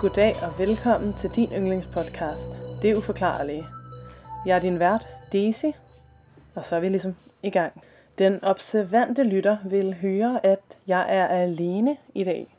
Goddag 0.00 0.32
og 0.42 0.58
velkommen 0.58 1.12
til 1.12 1.30
din 1.30 1.48
yndlingspodcast, 1.52 2.48
Det 2.82 2.96
Uforklarlige. 2.96 3.64
Jeg 4.46 4.56
er 4.56 4.60
din 4.60 4.78
vært, 4.80 5.06
Daisy, 5.32 5.64
og 6.54 6.64
så 6.64 6.76
er 6.76 6.80
vi 6.80 6.88
ligesom 6.88 7.16
i 7.42 7.50
gang. 7.50 7.72
Den 8.18 8.44
observante 8.44 9.22
lytter 9.22 9.56
vil 9.64 9.94
høre, 9.94 10.46
at 10.46 10.60
jeg 10.86 11.06
er 11.08 11.26
alene 11.26 11.96
i 12.14 12.24
dag. 12.24 12.56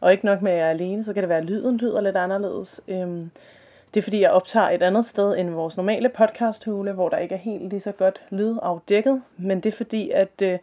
Og 0.00 0.12
ikke 0.12 0.24
nok 0.24 0.42
med, 0.42 0.52
at 0.52 0.58
jeg 0.58 0.66
er 0.66 0.70
alene, 0.70 1.04
så 1.04 1.12
kan 1.12 1.22
det 1.22 1.28
være, 1.28 1.38
at 1.38 1.44
lyden 1.44 1.76
lyder 1.76 2.00
lidt 2.00 2.16
anderledes. 2.16 2.80
Øhm, 2.88 3.30
det 3.94 4.00
er 4.00 4.02
fordi, 4.02 4.20
jeg 4.20 4.30
optager 4.30 4.70
et 4.70 4.82
andet 4.82 5.04
sted 5.04 5.38
end 5.38 5.50
vores 5.50 5.76
normale 5.76 6.08
podcasthule, 6.08 6.92
hvor 6.92 7.08
der 7.08 7.18
ikke 7.18 7.34
er 7.34 7.38
helt 7.38 7.68
lige 7.68 7.80
så 7.80 7.92
godt 7.92 8.20
lyd 8.30 8.56
afdækket. 8.62 9.22
Men 9.36 9.60
det 9.60 9.72
er 9.72 9.76
fordi, 9.76 10.10
at 10.10 10.42
øh, 10.42 10.58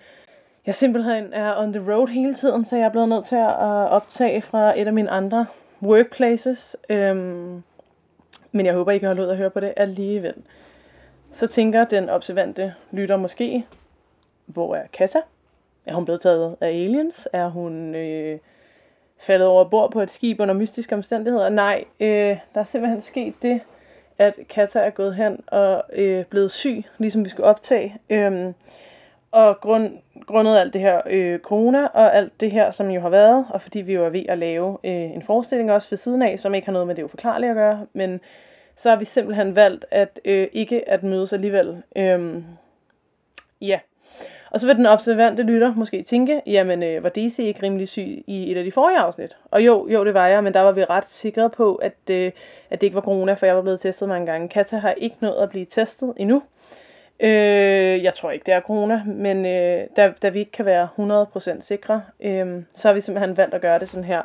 jeg 0.65 0.75
simpelthen 0.75 1.33
er 1.33 1.57
on 1.57 1.73
the 1.73 1.93
road 1.93 2.07
hele 2.07 2.35
tiden, 2.35 2.65
så 2.65 2.75
jeg 2.77 2.85
er 2.85 2.89
blevet 2.89 3.09
nødt 3.09 3.25
til 3.25 3.35
at 3.35 3.89
optage 3.89 4.41
fra 4.41 4.79
et 4.79 4.87
af 4.87 4.93
mine 4.93 5.09
andre 5.09 5.45
workplaces. 5.81 6.75
Øhm, 6.89 7.63
men 8.51 8.65
jeg 8.65 8.73
håber, 8.73 8.91
I 8.91 8.97
kan 8.97 9.07
holde 9.07 9.21
ud 9.21 9.27
at 9.27 9.37
høre 9.37 9.49
på 9.49 9.59
det 9.59 9.73
alligevel. 9.77 10.33
Så 11.31 11.47
tænker 11.47 11.83
den 11.83 12.09
observante 12.09 12.73
lytter 12.91 13.17
måske, 13.17 13.65
hvor 14.45 14.75
er 14.75 14.87
Kata? 14.93 15.21
Er 15.85 15.95
hun 15.95 16.05
blevet 16.05 16.21
taget 16.21 16.55
af 16.61 16.67
aliens? 16.67 17.27
Er 17.33 17.47
hun 17.47 17.95
øh, 17.95 18.39
faldet 19.17 19.47
over 19.47 19.63
bord 19.63 19.91
på 19.91 20.01
et 20.01 20.11
skib 20.11 20.39
under 20.39 20.53
mystiske 20.53 20.95
omstændigheder? 20.95 21.49
Nej, 21.49 21.83
øh, 21.99 22.37
der 22.53 22.61
er 22.61 22.63
simpelthen 22.63 23.01
sket 23.01 23.33
det, 23.41 23.61
at 24.17 24.35
Kata 24.49 24.79
er 24.79 24.89
gået 24.89 25.15
hen 25.15 25.43
og 25.47 25.83
øh, 25.93 26.25
blevet 26.25 26.51
syg, 26.51 26.83
ligesom 26.97 27.25
vi 27.25 27.29
skulle 27.29 27.47
optage. 27.47 27.97
Øh, 28.09 28.53
og 29.31 29.59
grund, 29.61 29.91
grundet 30.25 30.57
alt 30.57 30.73
det 30.73 30.81
her 30.81 31.01
øh, 31.05 31.39
corona 31.39 31.85
og 31.85 32.15
alt 32.15 32.41
det 32.41 32.51
her, 32.51 32.71
som 32.71 32.89
jo 32.89 33.01
har 33.01 33.09
været, 33.09 33.45
og 33.49 33.61
fordi 33.61 33.81
vi 33.81 33.93
jo 33.93 34.05
er 34.05 34.09
ved 34.09 34.23
at 34.29 34.37
lave 34.37 34.77
øh, 34.83 34.91
en 34.91 35.21
forestilling 35.21 35.71
også 35.71 35.89
ved 35.89 35.97
siden 35.97 36.21
af, 36.21 36.39
som 36.39 36.53
ikke 36.53 36.65
har 36.65 36.73
noget 36.73 36.87
med 36.87 36.95
det 36.95 37.03
uforklarlige 37.03 37.49
at 37.49 37.55
gøre, 37.55 37.85
men 37.93 38.19
så 38.75 38.89
har 38.89 38.95
vi 38.95 39.05
simpelthen 39.05 39.55
valgt 39.55 39.85
at 39.91 40.19
øh, 40.25 40.47
ikke 40.51 40.89
at 40.89 41.03
mødes 41.03 41.33
alligevel. 41.33 41.83
Øhm, 41.95 42.45
ja. 43.61 43.79
Og 44.51 44.59
så 44.59 44.67
vil 44.67 44.75
den 44.75 44.85
observante 44.85 45.43
lytter 45.43 45.73
måske 45.75 46.03
tænke, 46.03 46.41
jamen 46.45 46.83
øh, 46.83 47.03
var 47.03 47.09
DC 47.09 47.39
ikke 47.39 47.63
rimelig 47.63 47.87
syg 47.87 48.23
i 48.27 48.51
et 48.51 48.57
af 48.57 48.63
de 48.63 48.71
forrige 48.71 48.99
afsnit? 48.99 49.37
Og 49.51 49.65
jo, 49.65 49.87
jo 49.87 50.05
det 50.05 50.13
var 50.13 50.27
jeg, 50.27 50.43
men 50.43 50.53
der 50.53 50.61
var 50.61 50.71
vi 50.71 50.83
ret 50.83 51.09
sikre 51.09 51.49
på, 51.49 51.75
at, 51.75 51.95
øh, 52.09 52.31
at 52.69 52.81
det 52.81 52.87
ikke 52.87 52.95
var 52.95 53.01
corona, 53.01 53.33
for 53.33 53.45
jeg 53.45 53.55
var 53.55 53.61
blevet 53.61 53.79
testet 53.79 54.09
mange 54.09 54.31
gange. 54.31 54.49
Kata 54.49 54.77
har 54.77 54.91
ikke 54.91 55.15
nået 55.19 55.43
at 55.43 55.49
blive 55.49 55.65
testet 55.65 56.13
endnu. 56.17 56.41
Øh, 57.19 58.03
jeg 58.03 58.13
tror 58.13 58.31
ikke, 58.31 58.45
det 58.45 58.53
er 58.53 58.59
corona, 58.59 59.03
men 59.05 59.45
øh, 59.45 59.87
da, 59.95 60.13
da 60.21 60.29
vi 60.29 60.39
ikke 60.39 60.51
kan 60.51 60.65
være 60.65 60.87
100% 61.55 61.61
sikre, 61.61 62.01
øh, 62.21 62.63
så 62.73 62.87
har 62.87 62.93
vi 62.93 63.01
simpelthen 63.01 63.37
valgt 63.37 63.53
at 63.53 63.61
gøre 63.61 63.79
det 63.79 63.89
sådan 63.89 64.03
her. 64.03 64.21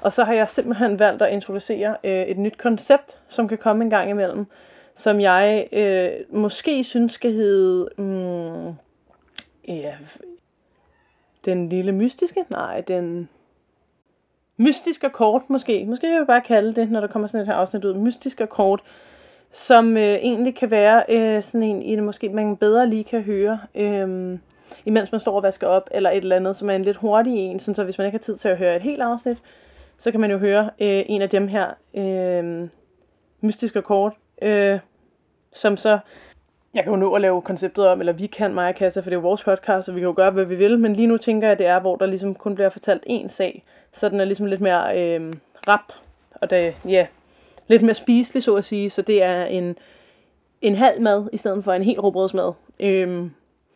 Og 0.00 0.12
så 0.12 0.24
har 0.24 0.32
jeg 0.32 0.48
simpelthen 0.48 0.98
valgt 0.98 1.22
at 1.22 1.32
introducere 1.32 1.96
øh, 2.04 2.22
et 2.22 2.38
nyt 2.38 2.58
koncept, 2.58 3.18
som 3.28 3.48
kan 3.48 3.58
komme 3.58 3.84
en 3.84 3.90
gang 3.90 4.10
imellem, 4.10 4.46
som 4.94 5.20
jeg 5.20 5.68
øh, 5.72 6.10
måske 6.30 6.84
synes 6.84 7.12
skal 7.12 7.32
hedde... 7.32 7.88
Mm, 7.96 8.72
ja, 9.68 9.94
den 11.44 11.68
lille 11.68 11.92
mystiske? 11.92 12.44
Nej, 12.50 12.80
den 12.80 13.28
mystiske 14.56 15.10
kort 15.10 15.42
måske. 15.48 15.84
Måske 15.86 16.06
vil 16.06 16.16
jeg 16.16 16.26
bare 16.26 16.40
kalde 16.40 16.74
det, 16.74 16.90
når 16.90 17.00
der 17.00 17.06
kommer 17.06 17.28
sådan 17.28 17.40
et 17.40 17.46
her 17.46 17.54
afsnit 17.54 17.84
ud. 17.84 17.94
Mystiske 17.94 18.46
kort 18.46 18.82
som 19.52 19.96
øh, 19.96 20.02
egentlig 20.02 20.54
kan 20.54 20.70
være 20.70 21.04
øh, 21.08 21.42
sådan 21.42 21.62
en, 21.62 21.82
en, 21.82 22.04
måske 22.04 22.28
man 22.28 22.56
bedre 22.56 22.88
lige 22.88 23.04
kan 23.04 23.22
høre, 23.22 23.60
øh, 23.74 24.38
imens 24.84 25.12
man 25.12 25.20
står 25.20 25.36
og 25.36 25.42
vasker 25.42 25.66
op, 25.66 25.88
eller 25.90 26.10
et 26.10 26.16
eller 26.16 26.36
andet, 26.36 26.56
som 26.56 26.70
er 26.70 26.74
en 26.74 26.84
lidt 26.84 26.96
hurtig 26.96 27.34
en, 27.34 27.60
sådan 27.60 27.74
så 27.74 27.84
hvis 27.84 27.98
man 27.98 28.06
ikke 28.06 28.18
har 28.18 28.22
tid 28.22 28.36
til 28.36 28.48
at 28.48 28.58
høre 28.58 28.76
et 28.76 28.82
helt 28.82 29.02
afsnit, 29.02 29.38
så 29.98 30.10
kan 30.10 30.20
man 30.20 30.30
jo 30.30 30.38
høre 30.38 30.70
øh, 30.80 31.02
en 31.06 31.22
af 31.22 31.30
dem 31.30 31.48
her 31.48 31.66
øh, 31.94 32.68
mystiske 33.40 33.82
kort, 33.82 34.12
øh, 34.42 34.78
som 35.52 35.76
så, 35.76 35.98
jeg 36.74 36.84
kan 36.84 36.92
jo 36.92 36.98
nå 36.98 37.14
at 37.14 37.20
lave 37.20 37.42
konceptet 37.42 37.86
om, 37.86 38.00
eller 38.00 38.12
vi 38.12 38.26
kan, 38.26 38.54
mig 38.54 38.68
og 38.68 38.74
Kassa, 38.74 39.00
for 39.00 39.04
det 39.04 39.16
er 39.16 39.20
jo 39.20 39.28
vores 39.28 39.44
podcast, 39.44 39.88
og 39.88 39.94
vi 39.94 40.00
kan 40.00 40.06
jo 40.08 40.14
gøre, 40.16 40.30
hvad 40.30 40.44
vi 40.44 40.54
vil, 40.54 40.78
men 40.78 40.96
lige 40.96 41.06
nu 41.06 41.16
tænker 41.16 41.48
jeg, 41.48 41.52
at 41.52 41.58
det 41.58 41.66
er, 41.66 41.80
hvor 41.80 41.96
der 41.96 42.06
ligesom 42.06 42.34
kun 42.34 42.54
bliver 42.54 42.68
fortalt 42.68 43.04
én 43.10 43.28
sag, 43.28 43.64
så 43.92 44.08
den 44.08 44.20
er 44.20 44.24
ligesom 44.24 44.46
lidt 44.46 44.60
mere 44.60 44.98
øh, 44.98 45.32
rap, 45.68 45.92
og 46.32 46.50
det, 46.50 46.74
ja, 46.88 47.06
lidt 47.72 47.82
mere 47.82 47.94
spiselig, 47.94 48.42
så 48.42 48.54
at 48.54 48.64
sige. 48.64 48.90
Så 48.90 49.02
det 49.02 49.22
er 49.22 49.44
en, 49.44 49.76
en 50.60 50.74
halv 50.74 51.00
mad 51.00 51.28
i 51.32 51.36
stedet 51.36 51.64
for 51.64 51.72
en 51.72 51.82
hel 51.82 52.00
råbrødsmad. 52.00 52.52
Øhm, 52.80 53.30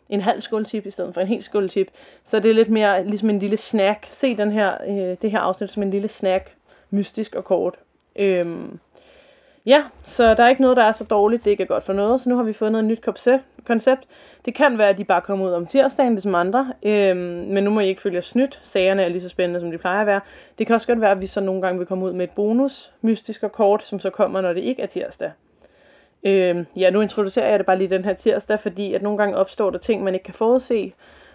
en 0.08 0.20
halv 0.20 0.40
skåltip 0.40 0.86
i 0.86 0.90
stedet 0.90 1.14
for 1.14 1.20
en 1.20 1.26
hel 1.26 1.42
skåltip. 1.42 1.90
Så 2.24 2.40
det 2.40 2.50
er 2.50 2.54
lidt 2.54 2.68
mere 2.68 3.04
ligesom 3.04 3.30
en 3.30 3.38
lille 3.38 3.56
snack. 3.56 4.06
Se 4.10 4.36
den 4.36 4.52
her, 4.52 4.76
øh, 4.88 5.16
det 5.22 5.30
her 5.30 5.38
afsnit 5.38 5.70
som 5.70 5.82
en 5.82 5.90
lille 5.90 6.08
snack. 6.08 6.54
Mystisk 6.90 7.34
og 7.34 7.44
kort. 7.44 7.74
Øhm, 8.16 8.78
ja, 9.66 9.84
så 10.04 10.34
der 10.34 10.44
er 10.44 10.48
ikke 10.48 10.62
noget, 10.62 10.76
der 10.76 10.82
er 10.82 10.92
så 10.92 11.04
dårligt, 11.04 11.44
det 11.44 11.50
ikke 11.50 11.62
er 11.62 11.66
godt 11.66 11.84
for 11.84 11.92
noget. 11.92 12.20
Så 12.20 12.28
nu 12.28 12.36
har 12.36 12.42
vi 12.42 12.52
fundet 12.52 12.80
et 12.80 12.84
nyt 12.84 13.04
koncept. 13.64 14.04
Det 14.44 14.54
kan 14.54 14.78
være, 14.78 14.88
at 14.88 14.98
de 14.98 15.04
bare 15.04 15.20
kommer 15.20 15.46
ud 15.46 15.52
om 15.52 15.66
tirsdagen, 15.66 16.12
ligesom 16.12 16.34
andre. 16.34 16.72
Øhm, 16.82 17.18
men 17.18 17.64
nu 17.64 17.70
må 17.70 17.80
I 17.80 17.88
ikke 17.88 18.00
følge 18.00 18.22
snydt. 18.22 18.60
Sagerne 18.62 19.02
er 19.02 19.08
lige 19.08 19.20
så 19.20 19.28
spændende, 19.28 19.60
som 19.60 19.70
de 19.70 19.78
plejer 19.78 20.00
at 20.00 20.06
være. 20.06 20.20
Det 20.58 20.66
kan 20.66 20.74
også 20.74 20.86
godt 20.86 21.00
være, 21.00 21.10
at 21.10 21.20
vi 21.20 21.26
så 21.26 21.40
nogle 21.40 21.62
gange 21.62 21.78
vil 21.78 21.86
komme 21.86 22.04
ud 22.04 22.12
med 22.12 22.24
et 22.24 22.30
bonus, 22.30 22.92
mystisk 23.00 23.42
og 23.42 23.52
kort, 23.52 23.86
som 23.86 24.00
så 24.00 24.10
kommer, 24.10 24.40
når 24.40 24.52
det 24.52 24.60
ikke 24.60 24.82
er 24.82 24.86
tirsdag. 24.86 25.32
Øhm, 26.22 26.66
ja, 26.76 26.90
nu 26.90 27.00
introducerer 27.00 27.50
jeg 27.50 27.58
det 27.58 27.66
bare 27.66 27.78
lige 27.78 27.90
den 27.90 28.04
her 28.04 28.14
tirsdag, 28.14 28.60
fordi 28.60 28.94
at 28.94 29.02
nogle 29.02 29.18
gange 29.18 29.36
opstår 29.36 29.70
der 29.70 29.78
ting, 29.78 30.04
man 30.04 30.14
ikke 30.14 30.24
kan 30.24 30.34
forudse. 30.34 30.92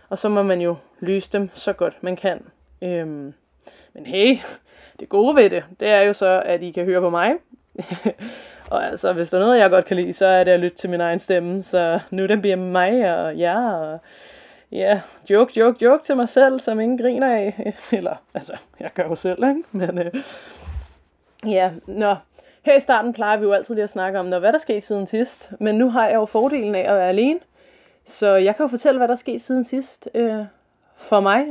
Og 0.10 0.20
så 0.20 0.30
må 0.30 0.44
man 0.44 0.62
jo 0.62 0.76
løse 1.00 1.32
dem 1.32 1.50
så 1.54 1.74
godt 1.74 2.04
man 2.04 2.16
kan. 2.16 2.46
Øhm, 2.82 3.34
men 3.94 4.06
hey, 4.06 4.38
det 5.00 5.10
gode 5.10 5.36
ved 5.36 5.50
det, 5.50 5.64
det 5.80 5.88
er 5.88 6.02
jo 6.02 6.14
så, 6.14 6.42
at 6.46 6.62
I 6.62 6.72
kan 6.72 6.86
høre 6.86 7.02
på 7.02 7.10
mig. 7.10 7.34
Og 8.72 8.88
altså, 8.88 9.14
hvis 9.14 9.30
der 9.30 9.38
er 9.38 9.42
noget, 9.42 9.60
jeg 9.60 9.70
godt 9.70 9.86
kan 9.86 9.98
lide, 9.98 10.14
så 10.14 10.26
er 10.26 10.44
det 10.44 10.52
at 10.52 10.60
lytte 10.60 10.78
til 10.78 10.90
min 10.90 11.02
egen 11.02 11.20
stemme. 11.20 11.64
Så 11.64 12.00
nu 12.12 12.26
den 12.26 12.42
bliver 12.42 12.56
mig 12.56 13.16
og 13.16 13.40
jer 13.40 13.72
og 13.72 14.00
ja, 14.72 15.02
joke, 15.30 15.60
joke, 15.60 15.86
joke 15.86 16.04
til 16.04 16.16
mig 16.16 16.30
selv, 16.30 16.60
som 16.60 16.80
ingen 16.80 16.98
griner 16.98 17.36
af. 17.36 17.74
Eller, 17.92 18.16
altså, 18.34 18.54
jeg 18.80 18.92
gør 18.94 19.04
jo 19.04 19.16
selv, 19.16 19.44
ikke? 19.44 19.64
Men 19.72 19.98
øh, 19.98 20.14
ja, 21.46 21.72
nå. 21.88 22.16
Her 22.66 22.78
i 22.78 22.80
starten 22.80 23.14
plejer 23.14 23.38
vi 23.38 23.44
jo 23.44 23.52
altid 23.52 23.76
lige 23.76 23.84
at 23.84 23.90
snakke 23.90 24.20
om, 24.20 24.26
når, 24.26 24.40
hvad 24.40 24.54
der 24.54 24.60
skete 24.60 24.82
siden 24.82 25.08
sidst. 25.08 25.52
Men 25.60 25.76
nu 25.76 25.90
har 25.90 26.08
jeg 26.08 26.16
jo 26.16 26.26
fordelen 26.26 26.76
af 26.76 26.92
at 26.92 26.98
være 26.98 27.10
alene. 27.10 27.40
Så 28.06 28.36
jeg 28.36 28.56
kan 28.56 28.64
jo 28.64 28.68
fortælle, 28.68 28.98
hvad 28.98 29.08
der 29.08 29.16
skete 29.16 29.40
siden 29.40 29.64
sidst 29.64 30.10
øh, 30.14 30.44
for 30.98 31.20
mig. 31.20 31.46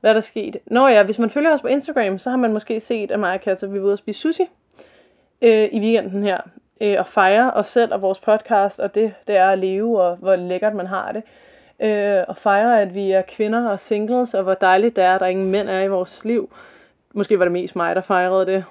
Hvad 0.00 0.14
der 0.14 0.20
skete. 0.20 0.58
Nå 0.66 0.88
ja, 0.88 1.02
hvis 1.02 1.18
man 1.18 1.30
følger 1.30 1.52
os 1.52 1.60
på 1.60 1.68
Instagram, 1.68 2.18
så 2.18 2.30
har 2.30 2.36
man 2.36 2.52
måske 2.52 2.80
set, 2.80 3.10
at 3.10 3.20
mig 3.20 3.34
og 3.34 3.40
Katja, 3.40 3.68
vi 3.68 3.78
var 3.78 3.84
ude 3.84 3.92
at 3.92 3.98
spise 3.98 4.20
sushi 4.20 4.48
øh, 5.42 5.68
i 5.72 5.80
weekenden 5.80 6.22
her, 6.22 6.40
øh, 6.80 6.96
og 6.98 7.06
fejre 7.06 7.52
os 7.52 7.66
selv 7.66 7.94
og 7.94 8.02
vores 8.02 8.20
podcast, 8.20 8.80
og 8.80 8.94
det, 8.94 9.14
det 9.26 9.36
er 9.36 9.48
at 9.48 9.58
leve, 9.58 10.02
og 10.02 10.16
hvor 10.16 10.36
lækkert 10.36 10.74
man 10.74 10.86
har 10.86 11.12
det. 11.12 11.22
Øh, 11.80 12.24
og 12.28 12.36
fejre, 12.36 12.82
at 12.82 12.94
vi 12.94 13.10
er 13.12 13.22
kvinder 13.22 13.68
og 13.68 13.80
singles, 13.80 14.34
og 14.34 14.42
hvor 14.42 14.54
dejligt 14.54 14.96
det 14.96 15.04
er, 15.04 15.14
at 15.14 15.20
der 15.20 15.26
ingen 15.26 15.50
mænd 15.50 15.68
er 15.68 15.80
i 15.80 15.88
vores 15.88 16.24
liv. 16.24 16.50
Måske 17.14 17.38
var 17.38 17.44
det 17.44 17.52
mest 17.52 17.76
mig, 17.76 17.94
der 17.94 18.00
fejrede 18.00 18.46
det. 18.46 18.64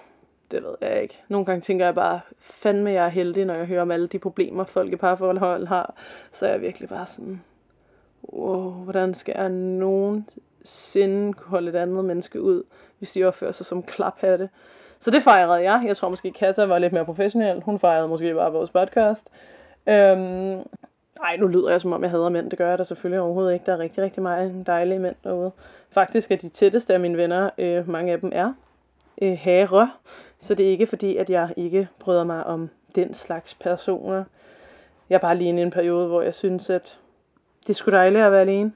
Det 0.51 0.63
ved 0.63 0.75
jeg 0.81 1.01
ikke. 1.01 1.23
Nogle 1.27 1.45
gange 1.45 1.61
tænker 1.61 1.85
jeg 1.85 1.95
bare, 1.95 2.19
fandme 2.39 2.91
jeg 2.91 3.05
er 3.05 3.09
heldig, 3.09 3.45
når 3.45 3.53
jeg 3.53 3.65
hører 3.65 3.81
om 3.81 3.91
alle 3.91 4.07
de 4.07 4.19
problemer, 4.19 4.63
folk 4.63 4.93
i 4.93 4.95
parforhold 4.95 5.67
har. 5.67 5.93
Så 6.31 6.45
er 6.45 6.51
jeg 6.51 6.61
virkelig 6.61 6.89
bare 6.89 7.05
sådan, 7.05 7.41
wow, 8.33 8.71
hvordan 8.71 9.13
skal 9.13 9.33
jeg 9.37 9.49
nogensinde 9.49 11.33
kunne 11.33 11.49
holde 11.49 11.69
et 11.69 11.75
andet 11.75 12.05
menneske 12.05 12.41
ud, 12.41 12.63
hvis 12.97 13.11
de 13.11 13.23
opfører 13.23 13.51
sig 13.51 13.65
som 13.65 13.83
klaphatte. 13.83 14.49
Så 14.99 15.11
det 15.11 15.23
fejrede 15.23 15.71
jeg. 15.71 15.83
Jeg 15.87 15.97
tror 15.97 16.09
måske, 16.09 16.31
Kassa 16.31 16.65
var 16.65 16.79
lidt 16.79 16.93
mere 16.93 17.05
professionel. 17.05 17.61
Hun 17.61 17.79
fejrede 17.79 18.07
måske 18.07 18.33
bare 18.33 18.51
vores 18.51 18.69
podcast. 18.69 19.27
Øhm, 19.87 20.59
ej, 21.23 21.37
nu 21.39 21.47
lyder 21.47 21.69
jeg 21.69 21.81
som 21.81 21.93
om, 21.93 22.03
jeg 22.03 22.11
hader 22.11 22.29
mænd. 22.29 22.49
Det 22.49 22.57
gør 22.57 22.69
jeg 22.69 22.77
da 22.77 22.83
selvfølgelig 22.83 23.19
overhovedet 23.19 23.53
ikke. 23.53 23.65
Der 23.65 23.73
er 23.73 23.79
rigtig, 23.79 24.03
rigtig 24.03 24.23
mange 24.23 24.63
dejlige 24.63 24.99
mænd 24.99 25.15
derude. 25.23 25.51
Faktisk 25.89 26.31
er 26.31 26.35
de 26.35 26.49
tætteste 26.49 26.93
af 26.93 26.99
mine 26.99 27.17
venner, 27.17 27.49
øh, 27.57 27.89
mange 27.89 28.13
af 28.13 28.19
dem 28.19 28.31
er 28.33 28.53
øh, 29.21 29.31
herre. 29.31 29.91
Så 30.39 30.55
det 30.55 30.65
er 30.65 30.69
ikke 30.69 30.87
fordi, 30.87 31.17
at 31.17 31.29
jeg 31.29 31.53
ikke 31.57 31.87
bryder 31.99 32.23
mig 32.23 32.43
om 32.43 32.69
den 32.95 33.13
slags 33.13 33.53
personer. 33.53 34.23
Jeg 35.09 35.15
er 35.15 35.19
bare 35.19 35.37
lige 35.37 35.59
i 35.59 35.61
en 35.61 35.71
periode, 35.71 36.07
hvor 36.07 36.21
jeg 36.21 36.33
synes, 36.35 36.69
at 36.69 36.99
det 37.67 37.75
skulle 37.75 37.97
dejligt 37.97 38.23
at 38.23 38.31
være 38.31 38.41
alene. 38.41 38.73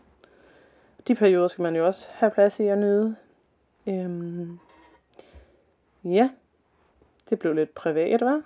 De 1.08 1.16
perioder 1.16 1.48
skal 1.48 1.62
man 1.62 1.76
jo 1.76 1.88
også 1.88 2.08
have 2.12 2.32
plads 2.32 2.60
i 2.60 2.68
at 2.68 2.78
nyde. 2.78 3.16
Øhm, 3.88 4.60
Ja, 6.04 6.30
det 7.30 7.40
blev 7.40 7.54
lidt 7.54 7.76
privat, 7.76 8.22
var. 8.22 8.42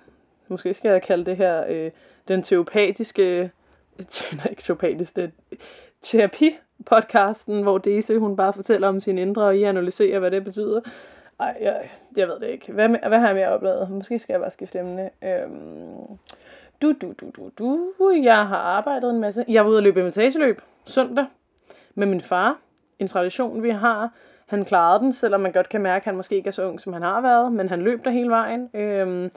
Måske 0.48 0.74
skal 0.74 0.92
jeg 0.92 1.02
kalde 1.02 1.26
det 1.26 1.38
her 1.38 1.66
øh, 1.70 1.92
den 2.28 2.44
teopatiske, 2.44 3.52
nej 4.38 4.48
ikke 4.50 4.62
teopatisk, 4.62 5.16
det 5.16 5.32
terapi-podcasten, 6.06 7.62
hvor 7.62 7.78
Daisy 7.78 8.12
hun 8.12 8.36
bare 8.36 8.54
fortæller 8.54 8.88
om 8.88 9.00
sin 9.00 9.18
indre, 9.18 9.44
og 9.44 9.58
I 9.58 9.64
analyserer, 9.64 10.20
hvad 10.20 10.32
det 10.32 10.44
betyder. 10.44 10.82
Ej, 11.40 11.58
jeg, 11.62 11.90
jeg 12.16 12.28
ved 12.28 12.40
det 12.40 12.48
ikke. 12.48 12.72
Hvad, 12.72 12.90
hvad 12.90 13.20
har 13.20 13.28
jeg 13.28 13.36
mere 13.36 13.50
oplevet? 13.50 13.90
Måske 13.90 14.20
skal 14.20 14.34
jeg 14.34 14.40
bare 14.40 14.50
skifte 14.50 14.80
emne. 14.80 15.10
Øhm, 15.24 16.18
du, 16.82 16.94
du, 17.02 17.14
du, 17.22 17.32
du, 17.38 17.52
du. 17.60 18.10
Jeg 18.24 18.48
har 18.48 18.58
arbejdet 18.58 19.10
en 19.10 19.20
masse. 19.20 19.46
Jeg 19.48 19.66
var 19.66 19.70
ude 19.70 19.78
at 19.78 19.84
løbe 19.84 20.00
imitageløb 20.00 20.62
søndag 20.86 21.26
med 21.96 22.08
min 22.08 22.22
far. 22.22 22.60
En 23.00 23.08
tradition, 23.08 23.64
vi 23.64 23.70
har 23.70 24.12
han 24.54 24.66
klarede 24.66 25.00
den, 25.00 25.14
selvom 25.14 25.42
man 25.42 25.52
godt 25.52 25.70
kan 25.70 25.82
mærke, 25.82 26.04
at 26.04 26.06
han 26.06 26.16
måske 26.16 26.36
ikke 26.36 26.48
er 26.48 26.52
så 26.52 26.68
ung, 26.68 26.80
som 26.80 26.94
han 26.94 27.02
har 27.02 27.22
været, 27.22 27.52
men 27.52 27.70
han 27.70 27.82
løb 27.82 28.06
der 28.06 28.12
hele 28.12 28.30
vejen. 28.30 28.70
Øhm, 28.74 29.32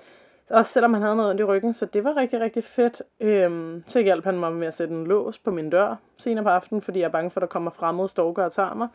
også 0.50 0.72
selvom 0.72 0.94
han 0.94 1.02
havde 1.02 1.16
noget 1.16 1.30
ondt 1.30 1.40
i 1.40 1.44
ryggen, 1.44 1.72
så 1.72 1.86
det 1.86 2.04
var 2.04 2.16
rigtig, 2.16 2.40
rigtig 2.40 2.64
fedt. 2.64 3.02
Øhm, 3.20 3.84
så 3.86 4.00
hjalp 4.00 4.24
han 4.24 4.38
mig 4.38 4.52
med 4.52 4.66
at 4.66 4.74
sætte 4.74 4.94
en 4.94 5.06
lås 5.06 5.38
på 5.38 5.50
min 5.50 5.70
dør 5.70 5.96
senere 6.16 6.44
på 6.44 6.50
aftenen, 6.50 6.82
fordi 6.82 6.98
jeg 6.98 7.06
er 7.06 7.10
bange 7.10 7.30
for, 7.30 7.40
at 7.40 7.42
der 7.42 7.46
kommer 7.46 7.70
fremmede 7.70 8.08
stalker 8.08 8.44
og 8.44 8.52
tager 8.52 8.74
mig. 8.74 8.88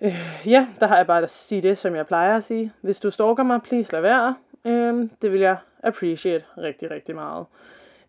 Øh, 0.00 0.46
ja, 0.46 0.66
der 0.80 0.86
har 0.86 0.96
jeg 0.96 1.06
bare 1.06 1.22
at 1.22 1.30
sige 1.30 1.60
det, 1.60 1.78
som 1.78 1.94
jeg 1.94 2.06
plejer 2.06 2.36
at 2.36 2.44
sige. 2.44 2.72
Hvis 2.80 2.98
du 2.98 3.10
stalker 3.10 3.42
mig, 3.42 3.62
please 3.62 3.92
lad 3.92 4.00
være. 4.00 4.34
Øhm, 4.64 5.10
det 5.22 5.32
vil 5.32 5.40
jeg 5.40 5.56
appreciate 5.82 6.44
rigtig, 6.58 6.90
rigtig 6.90 7.14
meget. 7.14 7.46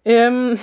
Øhm, 0.06 0.58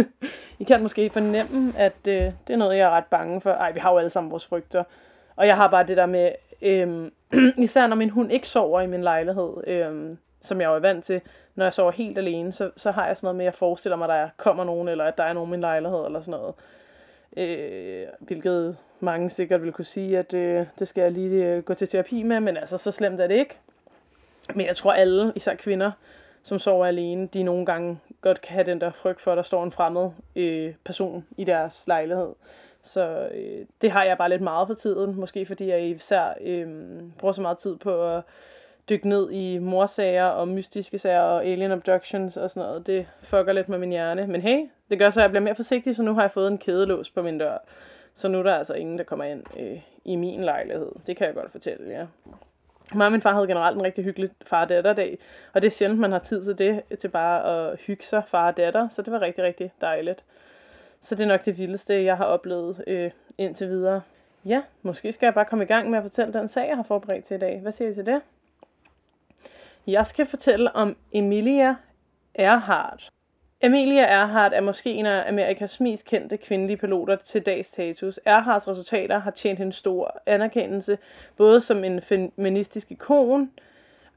I 0.60 0.64
kan 0.64 0.82
måske 0.82 1.10
fornemme, 1.10 1.72
at 1.76 1.96
øh, 2.08 2.14
det 2.14 2.50
er 2.50 2.56
noget, 2.56 2.76
jeg 2.76 2.86
er 2.86 2.90
ret 2.90 3.06
bange 3.10 3.40
for. 3.40 3.50
Ej, 3.50 3.72
vi 3.72 3.80
har 3.80 3.92
jo 3.92 3.98
alle 3.98 4.10
sammen 4.10 4.30
vores 4.30 4.46
frygter. 4.46 4.84
Og 5.36 5.46
jeg 5.46 5.56
har 5.56 5.68
bare 5.68 5.86
det 5.86 5.96
der 5.96 6.06
med, 6.06 6.32
øhm, 6.62 7.12
især 7.58 7.86
når 7.86 7.96
min 7.96 8.10
hund 8.10 8.32
ikke 8.32 8.48
sover 8.48 8.80
i 8.80 8.86
min 8.86 9.02
lejlighed, 9.02 9.52
øhm, 9.66 10.18
som 10.40 10.60
jeg 10.60 10.66
jo 10.66 10.74
er 10.74 10.78
vant 10.78 11.04
til, 11.04 11.20
når 11.54 11.64
jeg 11.64 11.74
sover 11.74 11.90
helt 11.90 12.18
alene, 12.18 12.52
så, 12.52 12.70
så 12.76 12.90
har 12.90 13.06
jeg 13.06 13.16
sådan 13.16 13.26
noget 13.26 13.36
med, 13.36 13.44
at 13.44 13.52
jeg 13.52 13.54
forestiller 13.54 13.96
mig, 13.96 14.04
at 14.04 14.20
der 14.20 14.28
kommer 14.36 14.64
nogen, 14.64 14.88
eller 14.88 15.04
at 15.04 15.16
der 15.18 15.24
er 15.24 15.32
nogen 15.32 15.48
i 15.48 15.50
min 15.50 15.60
lejlighed, 15.60 16.06
eller 16.06 16.20
sådan 16.20 16.40
noget. 16.40 16.54
Øh, 17.36 18.06
hvilket 18.18 18.76
mange 19.00 19.30
sikkert 19.30 19.62
vil 19.62 19.72
kunne 19.72 19.84
sige, 19.84 20.18
at 20.18 20.34
øh, 20.34 20.66
det 20.78 20.88
skal 20.88 21.02
jeg 21.02 21.12
lige 21.12 21.46
øh, 21.46 21.62
gå 21.62 21.74
til 21.74 21.88
terapi 21.88 22.22
med, 22.22 22.40
men 22.40 22.56
altså, 22.56 22.78
så 22.78 22.90
slemt 22.90 23.20
er 23.20 23.26
det 23.26 23.34
ikke. 23.34 23.58
Men 24.54 24.66
jeg 24.66 24.76
tror 24.76 24.92
alle, 24.92 25.32
især 25.36 25.54
kvinder, 25.54 25.90
som 26.42 26.58
sover 26.58 26.86
alene, 26.86 27.26
de 27.26 27.42
nogle 27.42 27.66
gange 27.66 27.98
godt 28.20 28.40
kan 28.40 28.54
have 28.54 28.66
den 28.66 28.80
der 28.80 28.90
frygt 28.90 29.20
for, 29.20 29.30
at 29.32 29.36
der 29.36 29.42
står 29.42 29.64
en 29.64 29.72
fremmed 29.72 30.10
øh, 30.36 30.74
person 30.84 31.26
i 31.36 31.44
deres 31.44 31.84
lejlighed. 31.86 32.28
Så 32.84 33.28
øh, 33.34 33.66
det 33.80 33.90
har 33.90 34.04
jeg 34.04 34.18
bare 34.18 34.28
lidt 34.28 34.42
meget 34.42 34.68
for 34.68 34.74
tiden, 34.74 35.20
måske 35.20 35.46
fordi 35.46 35.68
jeg 35.68 35.88
især 35.88 36.34
øh, 36.40 36.68
bruger 37.18 37.32
så 37.32 37.40
meget 37.40 37.58
tid 37.58 37.76
på 37.76 38.16
at 38.16 38.22
dykke 38.88 39.08
ned 39.08 39.30
i 39.30 39.58
morsager 39.58 40.24
og 40.24 40.48
mystiske 40.48 40.98
sager 40.98 41.20
og 41.20 41.44
alien 41.44 41.72
abductions 41.72 42.36
og 42.36 42.50
sådan 42.50 42.68
noget. 42.68 42.86
Det 42.86 43.06
fucker 43.22 43.52
lidt 43.52 43.68
med 43.68 43.78
min 43.78 43.90
hjerne. 43.90 44.26
Men 44.26 44.40
hey, 44.40 44.68
det 44.90 44.98
gør 44.98 45.10
så, 45.10 45.20
at 45.20 45.22
jeg 45.22 45.30
bliver 45.30 45.42
mere 45.42 45.54
forsigtig, 45.54 45.96
så 45.96 46.02
nu 46.02 46.14
har 46.14 46.20
jeg 46.20 46.30
fået 46.30 46.48
en 46.48 46.58
kædelås 46.58 47.10
på 47.10 47.22
min 47.22 47.38
dør. 47.38 47.58
Så 48.14 48.28
nu 48.28 48.38
er 48.38 48.42
der 48.42 48.54
altså 48.54 48.74
ingen, 48.74 48.98
der 48.98 49.04
kommer 49.04 49.24
ind 49.24 49.42
øh, 49.60 49.80
i 50.04 50.16
min 50.16 50.44
lejlighed. 50.44 50.92
Det 51.06 51.16
kan 51.16 51.26
jeg 51.26 51.34
godt 51.34 51.52
fortælle 51.52 51.90
jer. 51.90 51.98
Ja. 51.98 52.06
Mig 52.94 53.06
og 53.06 53.12
min 53.12 53.22
far 53.22 53.32
havde 53.34 53.46
generelt 53.46 53.76
en 53.76 53.84
rigtig 53.84 54.04
hyggelig 54.04 54.30
far-datter-dag, 54.46 55.18
og 55.52 55.62
det 55.62 55.66
er 55.66 55.70
sjældent, 55.70 56.00
man 56.00 56.12
har 56.12 56.18
tid 56.18 56.44
til 56.44 56.58
det, 56.58 56.98
til 56.98 57.08
bare 57.08 57.70
at 57.70 57.80
hygge 57.80 58.04
sig 58.04 58.22
far-datter, 58.26 58.88
så 58.88 59.02
det 59.02 59.12
var 59.12 59.20
rigtig, 59.20 59.44
rigtig 59.44 59.72
dejligt. 59.80 60.24
Så 61.04 61.14
det 61.14 61.22
er 61.24 61.28
nok 61.28 61.44
det 61.44 61.58
vildeste, 61.58 62.04
jeg 62.04 62.16
har 62.16 62.24
oplevet 62.24 62.84
øh, 62.86 63.10
indtil 63.38 63.68
videre. 63.68 64.02
Ja, 64.44 64.62
måske 64.82 65.12
skal 65.12 65.26
jeg 65.26 65.34
bare 65.34 65.44
komme 65.44 65.64
i 65.64 65.66
gang 65.66 65.90
med 65.90 65.98
at 65.98 66.04
fortælle 66.04 66.32
den 66.32 66.48
sag, 66.48 66.68
jeg 66.68 66.76
har 66.76 66.82
forberedt 66.82 67.24
til 67.24 67.34
i 67.34 67.38
dag. 67.38 67.60
Hvad 67.60 67.72
siger 67.72 67.90
I 67.90 67.94
til 67.94 68.06
det? 68.06 68.20
Jeg 69.86 70.06
skal 70.06 70.26
fortælle 70.26 70.76
om 70.76 70.96
Emilia 71.12 71.74
Earhart. 72.34 73.08
Emilia 73.60 74.02
Earhart 74.02 74.52
er 74.52 74.60
måske 74.60 74.92
en 74.92 75.06
af 75.06 75.28
Amerikas 75.28 75.80
mest 75.80 76.04
kendte 76.04 76.36
kvindelige 76.36 76.76
piloter 76.76 77.16
til 77.16 77.42
dags 77.46 77.68
status. 77.68 78.20
Earharts 78.26 78.68
resultater 78.68 79.18
har 79.18 79.30
tjent 79.30 79.58
hende 79.58 79.72
stor 79.72 80.20
anerkendelse, 80.26 80.98
både 81.36 81.60
som 81.60 81.84
en 81.84 82.02
feministisk 82.02 82.90
ikon, 82.90 83.50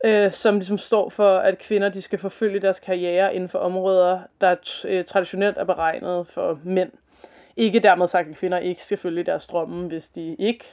øh, 0.04 0.32
som 0.32 0.56
ligesom 0.56 0.78
står 0.78 1.10
for, 1.10 1.38
at 1.38 1.58
kvinder 1.58 1.90
de 1.90 2.02
skal 2.02 2.20
forfølge 2.20 2.60
deres 2.60 2.80
karriere 2.80 3.36
inden 3.36 3.50
for 3.50 3.60
områder, 3.60 4.20
der 4.42 4.56
øh, 4.86 5.06
traditionelt 5.06 5.58
er 5.58 5.64
beregnet 5.64 6.28
for 6.28 6.60
mænd. 6.64 6.92
Ikke 7.58 7.80
dermed 7.80 8.08
sagt, 8.08 8.30
at 8.30 8.36
kvinder 8.36 8.58
ikke 8.58 8.86
skal 8.86 8.98
følge 8.98 9.24
deres 9.24 9.48
drømme, 9.48 9.88
hvis 9.88 10.10
de 10.10 10.36
ikke 10.40 10.66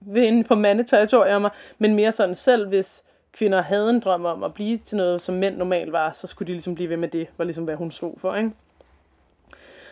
vil 0.00 0.22
ind 0.22 0.44
på 0.44 0.54
mandeterritorier, 0.54 1.48
men 1.78 1.94
mere 1.94 2.12
sådan 2.12 2.34
selv, 2.34 2.68
hvis 2.68 3.02
kvinder 3.32 3.62
havde 3.62 3.90
en 3.90 4.00
drøm 4.00 4.24
om 4.24 4.44
at 4.44 4.54
blive 4.54 4.78
til 4.78 4.96
noget, 4.96 5.22
som 5.22 5.34
mænd 5.34 5.56
normalt 5.56 5.92
var, 5.92 6.12
så 6.12 6.26
skulle 6.26 6.46
de 6.46 6.52
ligesom 6.52 6.74
blive 6.74 6.90
ved 6.90 6.96
med 6.96 7.08
det, 7.08 7.28
var 7.38 7.44
ligesom 7.44 7.64
hvad 7.64 7.74
hun 7.74 7.90
stod 7.90 8.14
for, 8.18 8.36
ikke? 8.36 8.50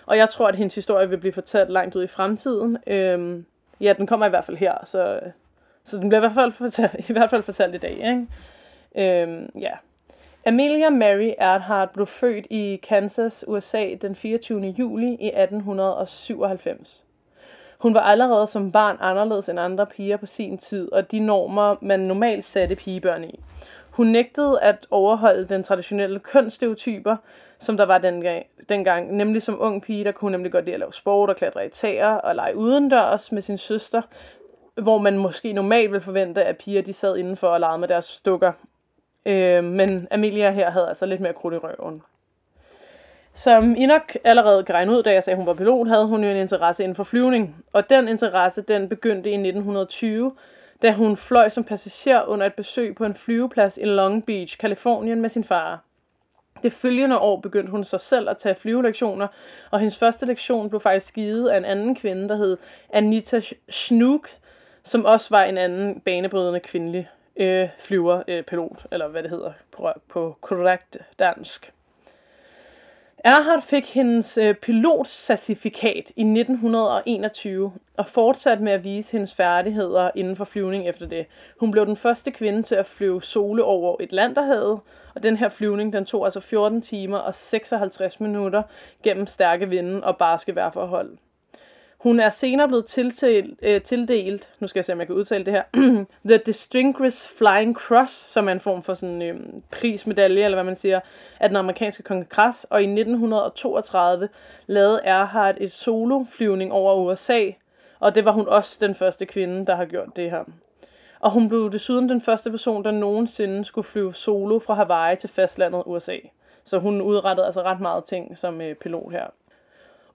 Og 0.06 0.17
jeg 0.17 0.31
tror, 0.31 0.49
at 0.49 0.56
hendes 0.56 0.75
historie 0.75 1.08
vil 1.08 1.19
blive 1.19 1.32
fortalt 1.32 1.70
langt 1.70 1.94
ud 1.94 2.05
i 2.05 2.06
fremtiden. 2.06 2.78
Øhm, 2.87 3.46
ja, 3.81 3.93
den 3.93 4.06
kommer 4.06 4.26
i 4.26 4.28
hvert 4.28 4.44
fald 4.44 4.56
her, 4.56 4.75
så, 4.84 5.20
så 5.84 5.99
den 5.99 6.08
bliver 6.08 6.20
i 6.20 6.26
hvert 6.26 6.34
fald 6.34 6.52
fortalt, 6.52 7.08
i, 7.11 7.12
hvert 7.12 7.31
fald 7.31 7.43
fortalt 7.43 7.75
i 7.75 7.78
dag, 7.78 7.93
ikke? 7.93 8.26
Øhm, 8.97 9.51
ja. 9.61 9.73
Amelia 10.47 10.91
Mary 10.91 11.33
Earhart 11.39 11.91
blev 11.91 12.07
født 12.07 12.47
i 12.51 12.81
Kansas, 12.83 13.45
USA 13.49 13.95
den 14.03 14.15
24. 14.15 14.75
juli 14.79 15.17
i 15.21 15.27
1897. 15.29 17.05
Hun 17.79 17.95
var 17.95 18.01
allerede 18.01 18.47
som 18.47 18.73
barn 18.73 18.97
anderledes 19.01 19.49
end 19.49 19.61
andre 19.61 19.87
piger 19.87 20.17
på 20.17 20.27
sin 20.27 20.59
tid, 20.59 20.93
og 20.93 21.11
de 21.13 21.21
normer, 21.21 21.77
man 21.81 22.01
normalt 22.01 22.45
satte 22.45 22.77
pigebørn 22.77 23.25
i. 23.25 23.41
Hun 23.91 24.07
nægtede 24.07 24.61
at 24.61 24.87
overholde 24.91 25.49
den 25.49 25.63
traditionelle 25.63 26.19
kønsstereotyper, 26.19 27.17
som 27.59 27.77
der 27.77 27.85
var 27.85 27.99
dengang, 27.99 28.47
dengang. 28.69 29.17
Nemlig 29.17 29.43
som 29.43 29.57
ung 29.61 29.83
pige, 29.83 30.05
der 30.05 30.13
kunne 30.13 30.33
nemlig 30.33 30.53
godt 30.53 30.65
lide 30.65 30.75
at 30.75 30.81
lave 30.81 30.93
sport 30.93 31.31
og 31.31 31.37
klatre 31.37 31.67
i 31.67 31.69
tæer 31.69 32.09
og 32.09 32.35
lege 32.35 32.57
udendørs 32.57 33.33
med 33.33 33.43
sin 33.43 33.59
søster, 33.59 34.03
hvor 34.75 34.99
man 34.99 35.19
måske 35.19 35.53
normalt 35.53 35.93
ville 35.93 36.05
forvente, 36.05 36.45
at 36.45 36.59
piger 36.59 36.83
de 36.83 36.93
sad 36.93 37.17
indenfor 37.17 37.49
og 37.49 37.61
legede 37.61 37.79
med 37.79 37.89
deres 37.89 38.21
dukker 38.21 38.53
Øh, 39.26 39.64
men 39.64 40.08
Amelia 40.11 40.50
her 40.50 40.70
havde 40.70 40.88
altså 40.88 41.06
lidt 41.06 41.20
mere 41.20 41.32
krudt 41.32 41.55
i 41.55 41.56
røven. 41.56 42.02
Som 43.34 43.76
I 43.76 43.87
nok 43.87 44.17
allerede 44.25 44.64
kan 44.64 44.75
regne 44.75 44.93
ud, 44.93 45.02
da 45.02 45.12
jeg 45.12 45.25
sagde, 45.25 45.34
at 45.34 45.38
hun 45.38 45.46
var 45.46 45.55
pilot, 45.55 45.88
havde 45.88 46.06
hun 46.06 46.25
jo 46.25 46.31
en 46.31 46.37
interesse 46.37 46.82
inden 46.82 46.96
for 46.96 47.05
flyvning. 47.05 47.64
Og 47.73 47.90
den 47.90 48.08
interesse, 48.08 48.62
den 48.62 48.88
begyndte 48.88 49.31
i 49.31 49.34
1920, 49.34 50.32
da 50.82 50.93
hun 50.93 51.17
fløj 51.17 51.49
som 51.49 51.64
passager 51.64 52.23
under 52.23 52.46
et 52.46 52.55
besøg 52.55 52.94
på 52.94 53.05
en 53.05 53.14
flyveplads 53.14 53.76
i 53.76 53.84
Long 53.84 54.26
Beach, 54.26 54.58
Kalifornien 54.58 55.20
med 55.20 55.31
sin 55.31 55.44
far. 55.44 55.81
Det 56.62 56.73
følgende 56.73 57.19
år 57.19 57.40
begyndte 57.40 57.70
hun 57.70 57.84
så 57.84 57.99
selv 57.99 58.30
at 58.30 58.38
tage 58.38 58.54
flyvelektioner, 58.54 59.26
og 59.71 59.78
hendes 59.78 59.99
første 59.99 60.26
lektion 60.26 60.68
blev 60.68 60.80
faktisk 60.80 61.14
givet 61.14 61.49
af 61.49 61.56
en 61.56 61.64
anden 61.64 61.95
kvinde, 61.95 62.28
der 62.28 62.37
hed 62.37 62.56
Anita 62.92 63.40
Schnook, 63.68 64.28
som 64.85 65.04
også 65.04 65.26
var 65.30 65.42
en 65.42 65.59
anden 65.59 66.00
banebrydende 66.00 66.61
kvindelig 66.61 67.09
øh, 67.37 67.69
flyver, 67.78 68.23
øh, 68.28 68.45
pilot, 68.45 68.87
eller 68.93 69.09
hvad 69.09 69.23
det 69.23 69.31
hedder 69.31 69.52
på, 69.73 69.93
på 70.09 70.37
korrekt 70.40 70.99
dansk. 71.19 71.73
Erhard 73.25 73.62
fik 73.62 73.95
hendes 73.95 74.38
øh, 74.38 74.55
pilotcertifikat 74.55 76.12
i 76.16 76.23
1921 76.23 77.73
og 77.97 78.07
fortsatte 78.07 78.62
med 78.64 78.73
at 78.73 78.85
vise 78.85 79.12
hendes 79.12 79.35
færdigheder 79.35 80.11
inden 80.14 80.37
for 80.37 80.45
flyvning 80.45 80.88
efter 80.88 81.07
det. 81.07 81.26
Hun 81.61 81.71
blev 81.71 81.87
den 81.87 81.97
første 81.97 82.31
kvinde 82.31 82.62
til 82.62 82.75
at 82.75 82.87
flyve 82.87 83.23
sole 83.23 83.64
over 83.64 83.97
et 84.00 84.05
Atlanterhavet, 84.05 84.81
og 85.14 85.23
den 85.23 85.37
her 85.37 85.49
flyvning 85.49 85.93
den 85.93 86.05
tog 86.05 86.25
altså 86.25 86.40
14 86.40 86.83
timer 86.83 87.19
og 87.19 87.35
56 87.35 88.21
minutter 88.21 88.62
gennem 89.02 89.26
stærke 89.26 89.69
vinde 89.69 90.05
og 90.05 90.16
barske 90.16 90.55
vejrforhold. 90.55 91.19
Hun 91.99 92.21
er 92.21 92.31
senere 92.31 92.69
blevet 92.69 92.87
tildelt, 92.87 93.59
øh, 93.62 93.83
tildelt, 93.83 94.49
nu 94.61 94.67
skal 94.67 94.79
jeg 94.79 94.85
se, 94.85 94.93
om 94.93 94.99
jeg 94.99 95.07
kan 95.07 95.17
udtale 95.17 95.45
det 95.45 95.53
her, 95.53 95.62
The 96.29 96.37
Distinguished 96.47 97.37
Flying 97.38 97.76
Cross, 97.76 98.12
som 98.12 98.49
er 98.49 98.53
en 98.53 98.61
form 98.61 98.83
for 98.83 98.95
sådan 98.95 99.23
øh, 99.23 99.41
prismedalje, 99.71 100.45
eller 100.45 100.57
hvad 100.57 100.65
man 100.65 100.76
siger, 100.76 101.00
af 101.41 101.49
den 101.49 101.57
amerikanske 101.57 102.03
kongres. 102.03 102.65
Og 102.65 102.83
i 102.83 102.85
1932 102.85 104.29
lavede 104.67 105.00
Earhart 105.05 105.57
et 105.61 105.73
soloflyvning 105.73 106.73
over 106.73 106.95
USA, 106.95 107.50
og 108.00 108.15
det 108.15 108.25
var 108.25 108.33
hun 108.33 108.49
også 108.49 108.79
den 108.81 108.95
første 108.95 109.26
kvinde, 109.26 109.67
der 109.67 109.76
har 109.76 109.85
gjort 109.85 110.17
det 110.17 110.31
her. 110.31 110.45
Og 111.21 111.31
hun 111.31 111.49
blev 111.49 111.73
desuden 111.73 112.09
den 112.09 112.21
første 112.21 112.50
person, 112.50 112.85
der 112.85 112.91
nogensinde 112.91 113.65
skulle 113.65 113.88
flyve 113.88 114.15
solo 114.15 114.59
fra 114.59 114.75
Hawaii 114.75 115.17
til 115.17 115.31
fastlandet 115.31 115.83
USA. 115.87 116.17
Så 116.65 116.79
hun 116.79 117.03
udrettede 117.03 117.47
altså 117.47 117.62
ret 117.62 117.81
meget 117.81 118.05
ting 118.05 118.38
som 118.38 118.61
øh, 118.61 118.75
pilot 118.75 119.12
her. 119.12 119.26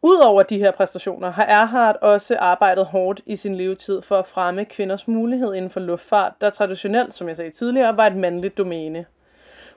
Udover 0.04 0.44
de 0.44 0.58
her 0.58 0.72
præstationer 0.72 1.32
har 1.32 1.44
Erhard 1.44 1.98
også 2.02 2.38
arbejdet 2.38 2.86
hårdt 2.86 3.22
i 3.26 3.36
sin 3.36 3.56
levetid 3.56 4.02
for 4.02 4.18
at 4.18 4.28
fremme 4.28 4.66
kvinders 4.66 5.08
mulighed 5.08 5.54
inden 5.54 5.72
for 5.72 5.80
luftfart, 5.80 6.34
der 6.42 6.50
traditionelt, 6.50 7.14
som 7.14 7.28
jeg 7.28 7.36
sagde 7.36 7.52
tidligere, 7.52 7.98
var 7.98 8.08
et 8.08 8.16
mandligt 8.16 8.58
domæne. 8.58 9.06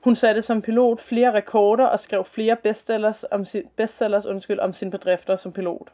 Hun 0.04 0.16
satte 0.16 0.42
som 0.42 0.62
pilot 0.62 1.00
flere 1.00 1.32
rekorder 1.34 1.84
og 1.84 2.00
skrev 2.00 2.24
flere 2.24 2.56
bestsellers 2.56 3.24
om, 3.30 3.44
sin, 3.44 3.62
bestsellers, 3.76 4.26
undskyld, 4.26 4.58
om 4.58 4.72
sine 4.72 4.90
bedrifter 4.90 5.36
som 5.36 5.52
pilot. 5.52 5.92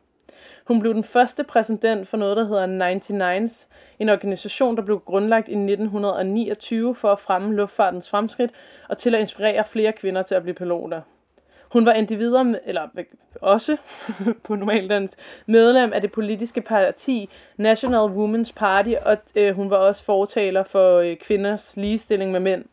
Hun 0.67 0.81
blev 0.81 0.95
den 0.95 1.05
første 1.05 1.45
præsident 1.45 2.09
for 2.09 2.17
noget, 2.17 2.37
der 2.37 2.45
hedder 2.45 3.47
99's, 3.47 3.67
en 3.99 4.09
organisation, 4.09 4.77
der 4.77 4.83
blev 4.83 5.01
grundlagt 5.01 5.49
i 5.49 5.53
1929 5.53 6.95
for 6.95 7.13
at 7.13 7.21
fremme 7.21 7.55
luftfartens 7.55 8.11
fremskridt 8.11 8.51
og 8.89 8.99
til 8.99 9.15
at 9.15 9.21
inspirere 9.21 9.65
flere 9.65 9.93
kvinder 9.93 10.23
til 10.23 10.35
at 10.35 10.43
blive 10.43 10.55
piloter. 10.55 11.01
Hun 11.73 11.87
var 11.87 11.93
individer, 11.93 12.55
eller 12.65 12.89
også 13.41 13.77
på 14.45 14.55
normaldans, 14.55 15.17
medlem 15.47 15.93
af 15.93 16.01
det 16.01 16.13
politiske 16.13 16.61
parti 16.61 17.31
National 17.57 18.01
Women's 18.01 18.53
Party, 18.57 18.93
og 19.03 19.17
øh, 19.37 19.55
hun 19.55 19.71
var 19.71 19.77
også 19.77 20.05
fortaler 20.05 20.63
for 20.63 20.99
øh, 20.99 21.17
kvinders 21.17 21.77
ligestilling 21.77 22.33
med 22.33 22.41
mænd. 22.41 22.65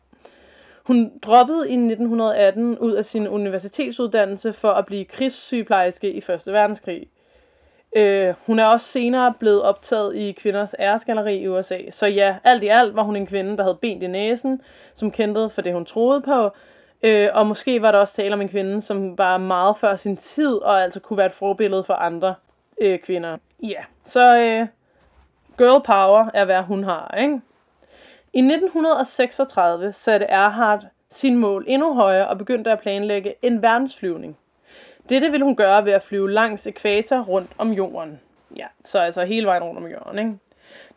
Hun 0.86 1.12
droppede 1.22 1.68
i 1.68 1.72
1918 1.72 2.78
ud 2.78 2.92
af 2.92 3.04
sin 3.04 3.28
universitetsuddannelse 3.28 4.52
for 4.52 4.68
at 4.68 4.86
blive 4.86 5.04
krigssygeplejerske 5.04 6.12
i 6.12 6.18
1. 6.18 6.42
verdenskrig. 6.46 7.06
Øh, 7.96 8.34
hun 8.46 8.58
er 8.58 8.64
også 8.64 8.88
senere 8.88 9.34
blevet 9.38 9.62
optaget 9.62 10.16
i 10.16 10.32
kvinders 10.32 10.74
æresgalleri 10.78 11.36
i 11.36 11.48
USA. 11.48 11.78
Så 11.90 12.06
ja, 12.06 12.36
alt 12.44 12.62
i 12.62 12.66
alt 12.66 12.96
var 12.96 13.02
hun 13.02 13.16
en 13.16 13.26
kvinde, 13.26 13.56
der 13.56 13.62
havde 13.62 13.78
ben 13.80 14.02
i 14.02 14.06
næsen, 14.06 14.60
som 14.94 15.10
kendte 15.10 15.50
for 15.50 15.62
det, 15.62 15.72
hun 15.72 15.84
troede 15.84 16.20
på. 16.20 16.50
Øh, 17.02 17.28
og 17.32 17.46
måske 17.46 17.82
var 17.82 17.92
der 17.92 17.98
også 17.98 18.14
tale 18.14 18.34
om 18.34 18.40
en 18.40 18.48
kvinde, 18.48 18.80
som 18.80 19.18
var 19.18 19.38
meget 19.38 19.76
før 19.76 19.96
sin 19.96 20.16
tid, 20.16 20.54
og 20.54 20.82
altså 20.82 21.00
kunne 21.00 21.16
være 21.16 21.26
et 21.26 21.32
forbillede 21.32 21.84
for 21.84 21.94
andre 21.94 22.34
øh, 22.80 22.98
kvinder. 22.98 23.36
Ja, 23.62 23.80
så 24.04 24.38
øh, 24.38 24.66
girl 25.58 25.82
power 25.82 26.30
er, 26.34 26.44
hvad 26.44 26.62
hun 26.62 26.84
har, 26.84 27.14
ikke? 27.20 27.40
I 28.32 28.38
1936 28.38 29.92
satte 29.92 30.26
Erhard 30.26 30.84
sin 31.10 31.36
mål 31.36 31.64
endnu 31.68 31.94
højere 31.94 32.28
og 32.28 32.38
begyndte 32.38 32.72
at 32.72 32.80
planlægge 32.80 33.34
en 33.42 33.62
verdensflyvning. 33.62 34.38
Dette 35.08 35.30
ville 35.30 35.44
hun 35.44 35.56
gøre 35.56 35.84
ved 35.84 35.92
at 35.92 36.02
flyve 36.02 36.30
langs 36.30 36.66
ekvator 36.66 37.20
rundt 37.20 37.50
om 37.58 37.72
jorden. 37.72 38.20
Ja, 38.56 38.66
så 38.84 38.98
altså 38.98 39.24
hele 39.24 39.46
vejen 39.46 39.62
rundt 39.62 39.78
om 39.78 39.86
jorden, 39.86 40.18
ikke? 40.18 40.38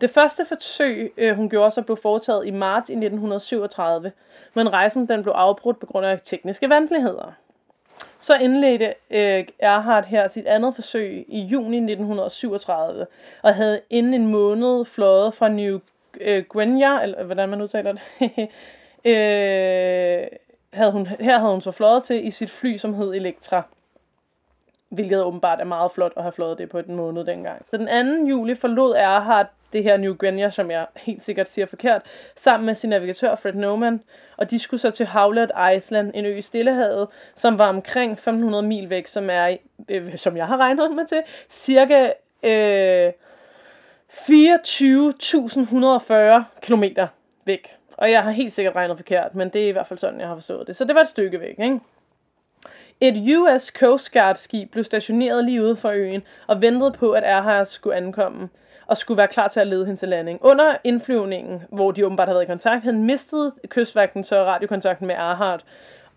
Det 0.01 0.09
første 0.09 0.45
forsøg, 0.45 1.13
øh, 1.17 1.35
hun 1.35 1.49
gjorde 1.49 1.71
så, 1.71 1.81
blev 1.81 1.97
foretaget 1.97 2.47
i 2.47 2.51
marts 2.51 2.89
i 2.89 2.93
1937, 2.93 4.11
men 4.53 4.73
rejsen 4.73 5.07
den 5.07 5.23
blev 5.23 5.33
afbrudt 5.33 5.79
på 5.79 5.85
grund 5.85 6.05
af 6.05 6.19
tekniske 6.23 6.69
vanskeligheder. 6.69 7.33
Så 8.19 8.35
indledte 8.35 8.93
øh, 9.09 9.45
Erhard 9.59 10.05
her 10.05 10.27
sit 10.27 10.47
andet 10.47 10.75
forsøg 10.75 11.25
i 11.27 11.41
juni 11.41 11.77
1937, 11.77 13.07
og 13.41 13.55
havde 13.55 13.81
inden 13.89 14.13
en 14.13 14.27
måned 14.27 14.85
fløjet 14.85 15.33
fra 15.33 15.49
New 15.49 15.79
øh, 16.21 16.43
Guinea, 16.43 17.03
eller 17.03 17.23
hvordan 17.23 17.49
man 17.49 17.61
udtaler 17.61 17.91
det, 17.91 18.01
øh, 19.11 20.27
havde 20.73 20.91
hun, 20.91 21.05
her 21.05 21.39
havde 21.39 21.51
hun 21.51 21.61
så 21.61 21.71
fløjet 21.71 22.03
til 22.03 22.27
i 22.27 22.31
sit 22.31 22.49
fly, 22.49 22.77
som 22.77 22.93
hed 22.93 23.13
Elektra. 23.13 23.63
Hvilket 24.89 25.23
åbenbart 25.23 25.59
er 25.59 25.65
meget 25.65 25.91
flot 25.91 26.13
at 26.15 26.23
have 26.23 26.31
fløjet 26.31 26.57
det 26.57 26.69
på 26.69 26.81
den 26.81 26.95
måned 26.95 27.25
dengang. 27.25 27.65
Så 27.69 27.77
den 27.77 28.23
2. 28.23 28.29
juli 28.29 28.55
forlod 28.55 28.95
Erhard 28.95 29.47
det 29.73 29.83
her 29.83 29.97
New 29.97 30.13
Guinea, 30.13 30.49
som 30.49 30.71
jeg 30.71 30.85
helt 30.95 31.23
sikkert 31.23 31.49
siger 31.49 31.65
forkert, 31.65 32.01
sammen 32.35 32.65
med 32.65 32.75
sin 32.75 32.89
navigatør 32.89 33.35
Fred 33.35 33.53
Noman, 33.53 34.01
og 34.37 34.51
de 34.51 34.59
skulle 34.59 34.81
så 34.81 34.91
til 34.91 35.05
Howlet 35.05 35.51
Island, 35.77 36.11
en 36.13 36.25
ø 36.25 36.37
i 36.37 36.41
Stillehavet, 36.41 37.07
som 37.35 37.57
var 37.57 37.67
omkring 37.67 38.11
1500 38.11 38.63
mil 38.63 38.89
væk, 38.89 39.07
som 39.07 39.29
er, 39.29 39.57
øh, 39.89 40.17
som 40.17 40.37
jeg 40.37 40.47
har 40.47 40.57
regnet 40.57 40.95
mig 40.95 41.07
til, 41.07 41.23
cirka 41.49 42.11
øh, 42.43 43.11
24.140 44.11 46.43
km 46.61 46.83
væk. 47.45 47.75
Og 47.97 48.11
jeg 48.11 48.23
har 48.23 48.31
helt 48.31 48.53
sikkert 48.53 48.75
regnet 48.75 48.97
forkert, 48.97 49.35
men 49.35 49.49
det 49.49 49.63
er 49.63 49.67
i 49.67 49.71
hvert 49.71 49.87
fald 49.87 49.99
sådan, 49.99 50.19
jeg 50.19 50.27
har 50.27 50.35
forstået 50.35 50.67
det. 50.67 50.75
Så 50.75 50.85
det 50.85 50.95
var 50.95 51.01
et 51.01 51.07
stykke 51.07 51.39
væk, 51.39 51.59
ikke? 51.59 51.79
Et 53.01 53.37
US 53.37 53.65
Coast 53.65 54.11
Guard 54.11 54.35
skib 54.35 54.71
blev 54.71 54.83
stationeret 54.83 55.45
lige 55.45 55.63
ude 55.63 55.75
for 55.75 55.89
øen 55.89 56.23
og 56.47 56.61
ventede 56.61 56.91
på, 56.91 57.11
at 57.11 57.23
Erhard 57.23 57.65
skulle 57.65 57.95
ankomme 57.95 58.49
og 58.91 58.97
skulle 58.97 59.17
være 59.17 59.27
klar 59.27 59.47
til 59.47 59.59
at 59.59 59.67
lede 59.67 59.85
hende 59.85 59.99
til 59.99 60.09
landing. 60.09 60.39
Under 60.41 60.77
indflyvningen, 60.83 61.63
hvor 61.69 61.91
de 61.91 62.05
åbenbart 62.05 62.27
havde 62.27 62.35
været 62.35 62.45
i 62.45 62.51
kontakt, 62.51 62.83
havde 62.83 62.97
mistet 62.97 63.53
kystvagten 63.67 64.23
så 64.23 64.43
radiokontakten 64.43 65.07
med 65.07 65.15
Erhardt 65.15 65.65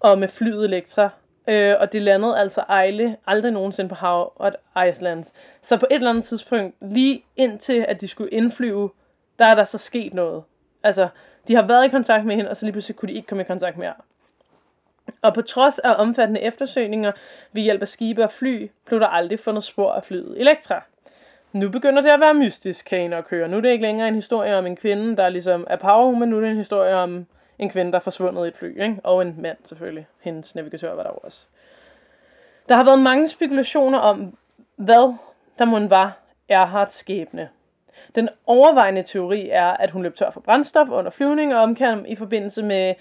og 0.00 0.18
med 0.18 0.28
flyet 0.28 0.64
Elektra. 0.64 1.10
Øh, 1.48 1.74
og 1.80 1.92
det 1.92 2.02
landede 2.02 2.38
altså 2.38 2.60
ejle, 2.60 3.16
aldrig 3.26 3.52
nogensinde 3.52 3.88
på 3.88 3.94
Howard 3.94 4.54
Island. 4.88 5.24
Så 5.62 5.76
på 5.76 5.86
et 5.90 5.94
eller 5.94 6.10
andet 6.10 6.24
tidspunkt, 6.24 6.76
lige 6.80 7.24
indtil 7.36 7.84
at 7.88 8.00
de 8.00 8.08
skulle 8.08 8.30
indflyve, 8.30 8.90
der 9.38 9.46
er 9.46 9.54
der 9.54 9.64
så 9.64 9.78
sket 9.78 10.14
noget. 10.14 10.42
Altså, 10.82 11.08
de 11.48 11.54
har 11.54 11.66
været 11.66 11.84
i 11.84 11.88
kontakt 11.88 12.24
med 12.24 12.36
hende, 12.36 12.50
og 12.50 12.56
så 12.56 12.64
lige 12.64 12.72
pludselig 12.72 12.96
kunne 12.96 13.08
de 13.08 13.16
ikke 13.16 13.28
komme 13.28 13.42
i 13.42 13.46
kontakt 13.46 13.78
mere. 13.78 13.94
Og 15.22 15.34
på 15.34 15.42
trods 15.42 15.78
af 15.78 15.94
omfattende 15.98 16.40
eftersøgninger 16.40 17.12
ved 17.52 17.62
hjælp 17.62 17.82
af 17.82 17.88
skibe 17.88 18.24
og 18.24 18.32
fly, 18.32 18.70
blev 18.86 19.00
der 19.00 19.06
aldrig 19.06 19.40
fundet 19.40 19.64
spor 19.64 19.92
af 19.92 20.04
flyet 20.04 20.40
Elektra. 20.40 20.82
Nu 21.54 21.70
begynder 21.70 22.02
det 22.02 22.10
at 22.10 22.20
være 22.20 22.34
mystisk, 22.34 22.84
kan 22.84 23.12
og 23.12 23.24
høre. 23.30 23.48
Nu 23.48 23.56
er 23.56 23.60
det 23.60 23.72
ikke 23.72 23.86
længere 23.86 24.08
en 24.08 24.14
historie 24.14 24.56
om 24.56 24.66
en 24.66 24.76
kvinde, 24.76 25.16
der 25.16 25.28
ligesom 25.28 25.66
er 25.70 25.76
power, 25.76 26.24
nu 26.24 26.36
er 26.36 26.40
det 26.40 26.50
en 26.50 26.56
historie 26.56 26.94
om 26.94 27.26
en 27.58 27.70
kvinde, 27.70 27.92
der 27.92 27.98
er 27.98 28.02
forsvundet 28.02 28.44
i 28.44 28.48
et 28.48 28.56
fly, 28.56 28.82
ikke? 28.82 28.96
og 29.04 29.22
en 29.22 29.34
mand 29.38 29.56
selvfølgelig. 29.64 30.06
Hendes 30.20 30.54
navigatør 30.54 30.94
var 30.94 31.02
der 31.02 31.10
også. 31.10 31.46
Der 32.68 32.74
har 32.74 32.84
været 32.84 32.98
mange 32.98 33.28
spekulationer 33.28 33.98
om, 33.98 34.36
hvad 34.76 35.14
der 35.58 35.64
må 35.64 35.88
var 35.88 36.18
Erhards 36.48 36.94
skæbne. 36.94 37.48
Den 38.14 38.28
overvejende 38.46 39.02
teori 39.02 39.48
er, 39.50 39.66
at 39.66 39.90
hun 39.90 40.02
løb 40.02 40.14
tør 40.14 40.30
for 40.30 40.40
brændstof 40.40 40.88
under 40.88 41.10
flyvning 41.10 41.54
og 41.54 41.62
omkom 41.62 42.04
i 42.08 42.16
forbindelse 42.16 42.62
med 42.62 42.94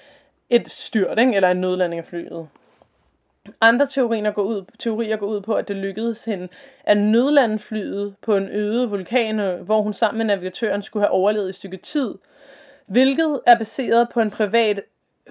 et 0.50 0.70
styrt, 0.70 1.20
ikke? 1.20 1.36
eller 1.36 1.52
en 1.52 1.62
nødlanding 1.62 2.00
af 2.00 2.06
flyet. 2.06 2.48
Andre 3.62 3.86
teorier 3.86 4.32
går, 4.32 4.44
ud, 4.44 4.66
teorier 4.80 5.18
går 5.18 5.28
ud 5.28 5.42
på, 5.42 5.54
at 5.54 5.68
det 5.68 5.76
lykkedes 5.76 6.26
hende 6.26 6.48
at 6.84 6.98
nødlande 6.98 7.60
flyet 7.60 8.16
på 8.22 8.38
en 8.38 8.50
øde 8.50 8.90
vulkan, 8.90 9.40
øh, 9.40 9.62
hvor 9.62 9.82
hun 9.82 9.94
sammen 9.94 10.18
med 10.18 10.26
navigatøren 10.26 10.82
skulle 10.82 11.04
have 11.04 11.12
overlevet 11.12 11.50
et 11.50 11.56
stykke 11.56 11.78
tid, 11.78 12.16
hvilket 12.86 13.40
er 13.46 13.58
baseret 13.58 14.10
på 14.10 14.22
en 14.22 14.32
privat 14.32 14.82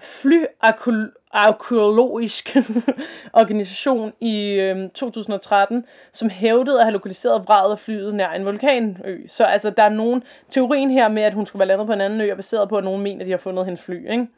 flyarkeologisk 0.00 2.56
organisation 3.40 4.12
i 4.20 4.50
øh, 4.50 4.90
2013, 4.90 5.84
som 6.12 6.30
hævdede 6.30 6.78
at 6.78 6.84
have 6.84 6.92
lokaliseret 6.92 7.44
vraget 7.44 7.72
af 7.72 7.78
flyet 7.78 8.14
nær 8.14 8.30
en 8.30 8.44
vulkanø. 8.44 9.26
Så 9.28 9.44
altså, 9.44 9.70
der 9.70 9.82
er 9.82 9.88
nogen 9.88 10.22
teorien 10.48 10.90
her 10.90 11.08
med, 11.08 11.22
at 11.22 11.34
hun 11.34 11.46
skulle 11.46 11.60
være 11.60 11.68
landet 11.68 11.86
på 11.86 11.92
en 11.92 12.00
anden 12.00 12.20
ø, 12.20 12.30
er 12.30 12.34
baseret 12.34 12.68
på, 12.68 12.76
at 12.76 12.84
nogen 12.84 13.02
mener, 13.02 13.20
at 13.20 13.26
de 13.26 13.30
har 13.30 13.38
fundet 13.38 13.64
hendes 13.64 13.82
fly. 13.82 14.10
Ikke? 14.10 14.28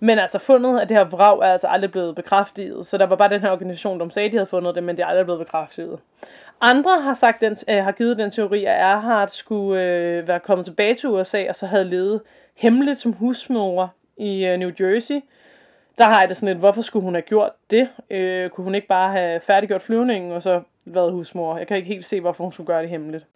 Men 0.00 0.18
altså 0.18 0.38
fundet 0.38 0.80
af 0.80 0.88
det 0.88 0.96
her 0.96 1.04
vrag 1.04 1.38
er 1.38 1.52
altså 1.52 1.66
aldrig 1.66 1.90
blevet 1.90 2.14
bekræftet, 2.14 2.86
så 2.86 2.98
der 2.98 3.06
var 3.06 3.16
bare 3.16 3.28
den 3.28 3.40
her 3.40 3.50
organisation, 3.50 4.00
der 4.00 4.08
sagde, 4.08 4.26
at 4.26 4.32
de 4.32 4.36
havde 4.36 4.46
fundet 4.46 4.74
det, 4.74 4.82
men 4.82 4.96
det 4.96 5.02
er 5.02 5.06
aldrig 5.06 5.26
blevet 5.26 5.38
bekræftet. 5.46 5.98
Andre 6.60 7.02
har 7.02 7.14
sagt 7.14 7.40
den, 7.40 7.56
øh, 7.68 7.84
har 7.84 7.92
givet 7.92 8.18
den 8.18 8.30
teori, 8.30 8.64
at 8.64 8.80
Erhard 8.80 9.28
skulle 9.28 9.82
øh, 9.82 10.28
være 10.28 10.40
kommet 10.40 10.64
tilbage 10.64 10.94
til 10.94 11.08
USA, 11.08 11.48
og 11.48 11.56
så 11.56 11.66
havde 11.66 11.84
levet 11.84 12.20
hemmeligt 12.54 13.00
som 13.00 13.12
husmor 13.12 13.94
i 14.16 14.44
øh, 14.46 14.58
New 14.58 14.70
Jersey. 14.80 15.20
Der 15.98 16.04
har 16.04 16.20
jeg 16.20 16.28
det 16.28 16.36
sådan 16.36 16.48
lidt, 16.48 16.58
hvorfor 16.58 16.82
skulle 16.82 17.04
hun 17.04 17.14
have 17.14 17.22
gjort 17.22 17.52
det? 17.70 17.88
Øh, 18.10 18.50
kunne 18.50 18.64
hun 18.64 18.74
ikke 18.74 18.86
bare 18.88 19.12
have 19.12 19.40
færdiggjort 19.40 19.82
flyvningen, 19.82 20.32
og 20.32 20.42
så 20.42 20.62
været 20.94 21.12
husmor? 21.12 21.58
Jeg 21.58 21.66
kan 21.66 21.76
ikke 21.76 21.88
helt 21.88 22.06
se, 22.06 22.20
hvorfor 22.20 22.44
hun 22.44 22.52
skulle 22.52 22.66
gøre 22.66 22.82
det 22.82 22.90
hemmeligt. 22.90 23.26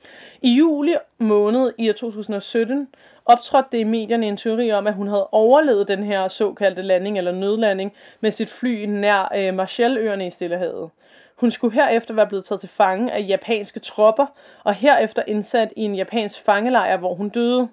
I 0.43 0.55
juli 0.55 0.95
måned 1.19 1.73
i 1.79 1.93
2017 1.93 2.89
optrådte 3.25 3.69
det 3.73 3.79
i 3.79 3.85
medierne 3.85 4.27
en 4.27 4.37
teori 4.37 4.73
om, 4.73 4.87
at 4.87 4.95
hun 4.95 5.09
havde 5.09 5.29
overlevet 5.33 5.89
den 5.89 6.03
her 6.03 6.29
såkaldte 6.29 6.83
landing 6.83 7.19
eller 7.19 7.33
nødlanding 7.33 7.93
med 8.21 8.31
sit 8.31 8.51
fly 8.51 8.85
nær 8.85 9.33
øh, 9.37 9.55
Marshalløerne 9.55 10.27
i 10.27 10.31
Stillehavet. 10.31 10.91
Hun 11.37 11.51
skulle 11.51 11.75
herefter 11.75 12.15
være 12.15 12.27
blevet 12.27 12.45
taget 12.45 12.61
til 12.61 12.69
fange 12.69 13.13
af 13.13 13.25
japanske 13.29 13.81
tropper, 13.81 14.27
og 14.65 14.75
herefter 14.75 15.23
indsat 15.27 15.73
i 15.77 15.83
en 15.83 15.95
japansk 15.95 16.41
fangelejr, 16.45 16.97
hvor 16.97 17.15
hun 17.15 17.29
døde. 17.29 17.69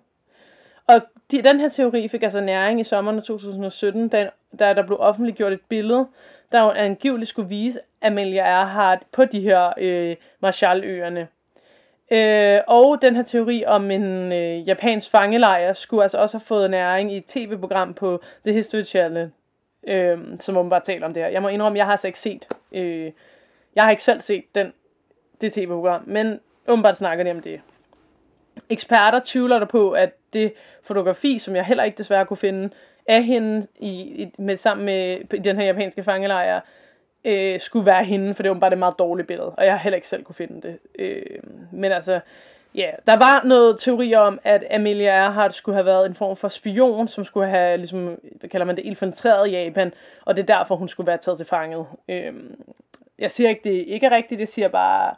Og 0.87 1.01
de, 1.31 1.41
den 1.41 1.59
her 1.59 1.67
teori 1.67 2.07
fik 2.07 2.23
altså 2.23 2.41
næring 2.41 2.79
i 2.79 2.83
sommeren 2.83 3.21
2017, 3.21 4.07
da, 4.07 4.29
da 4.59 4.73
der 4.73 4.85
blev 4.85 4.97
offentliggjort 4.99 5.53
et 5.53 5.61
billede, 5.69 6.07
der 6.51 6.61
angiveligt 6.61 7.29
skulle 7.29 7.49
vise 7.49 7.79
Amelia 8.01 8.43
Earhart 8.43 9.03
på 9.11 9.25
de 9.25 9.41
her 9.41 9.73
øh, 9.77 10.15
Marshalløerne. 10.39 11.27
Øh, 12.11 12.61
og 12.67 13.01
den 13.01 13.15
her 13.15 13.23
teori 13.23 13.65
om 13.65 13.91
en 13.91 14.31
øh, 14.31 14.67
japansk 14.67 15.11
fangelejr 15.11 15.73
skulle 15.73 16.03
altså 16.03 16.17
også 16.17 16.37
have 16.37 16.45
fået 16.45 16.69
næring 16.69 17.13
i 17.13 17.17
et 17.17 17.25
tv-program 17.25 17.93
på 17.93 18.21
The 18.45 18.53
History 18.53 18.83
Channel, 18.83 19.31
øh, 19.87 20.17
som 20.39 20.69
bare 20.69 20.81
taler 20.81 21.05
om 21.05 21.13
det 21.13 21.23
her. 21.23 21.29
Jeg 21.29 21.41
må 21.41 21.47
indrømme, 21.47 21.77
jeg 21.77 21.85
har 21.85 21.91
altså 21.91 22.07
ikke 22.07 22.19
set, 22.19 22.47
øh, 22.71 23.11
jeg 23.75 23.83
har 23.83 23.91
ikke 23.91 24.03
selv 24.03 24.21
set 24.21 24.43
den, 24.55 24.73
det 25.41 25.53
tv-program, 25.53 26.03
men 26.05 26.39
åbenbart 26.67 26.97
snakker 26.97 27.23
de 27.23 27.31
om 27.31 27.41
det. 27.41 27.61
Eksperter 28.69 29.21
tvivler 29.25 29.59
der 29.59 29.65
på, 29.65 29.91
at 29.91 30.09
det 30.33 30.53
fotografi, 30.83 31.39
som 31.39 31.55
jeg 31.55 31.65
heller 31.65 31.83
ikke 31.83 31.97
desværre 31.97 32.25
kunne 32.25 32.37
finde, 32.37 32.69
af 33.07 33.23
hende 33.23 33.67
i, 33.79 33.89
i, 33.89 34.31
med, 34.37 34.57
sammen 34.57 34.85
med 34.85 35.19
i 35.33 35.37
den 35.37 35.55
her 35.55 35.65
japanske 35.65 36.03
fangelejr, 36.03 36.61
øh, 37.25 37.59
skulle 37.59 37.85
være 37.85 38.03
hende, 38.03 38.33
for 38.33 38.43
det 38.43 38.51
var 38.51 38.59
bare 38.59 38.71
et 38.71 38.79
meget 38.79 38.99
dårligt 38.99 39.27
billede, 39.27 39.49
og 39.49 39.65
jeg 39.65 39.73
har 39.73 39.79
heller 39.79 39.95
ikke 39.95 40.07
selv 40.07 40.23
kunne 40.23 40.35
finde 40.35 40.67
det. 40.67 40.79
Øh, 40.99 41.39
men 41.71 41.91
altså, 41.91 42.19
ja, 42.75 42.81
yeah, 42.81 42.93
der 43.07 43.17
var 43.17 43.43
noget 43.45 43.79
teori 43.79 44.13
om, 44.13 44.39
at 44.43 44.63
Amelia 44.71 45.09
Earhart 45.09 45.53
skulle 45.53 45.75
have 45.75 45.85
været 45.85 46.05
en 46.05 46.15
form 46.15 46.37
for 46.37 46.47
spion, 46.47 47.07
som 47.07 47.25
skulle 47.25 47.49
have, 47.49 47.77
ligesom, 47.77 48.19
hvad 48.39 48.49
kalder 48.49 48.65
man 48.65 48.75
det, 48.75 48.85
infiltreret 48.85 49.51
Japan, 49.51 49.93
og 50.25 50.35
det 50.35 50.49
er 50.49 50.57
derfor, 50.57 50.75
hun 50.75 50.87
skulle 50.87 51.07
være 51.07 51.17
taget 51.17 51.37
til 51.37 51.47
fanget. 51.47 51.85
Øh, 52.09 52.33
jeg 53.19 53.31
siger 53.31 53.49
ikke, 53.49 53.69
det 53.69 53.85
ikke 53.87 54.05
er 54.05 54.11
rigtigt, 54.11 54.39
jeg 54.39 54.47
siger 54.47 54.67
bare, 54.67 55.15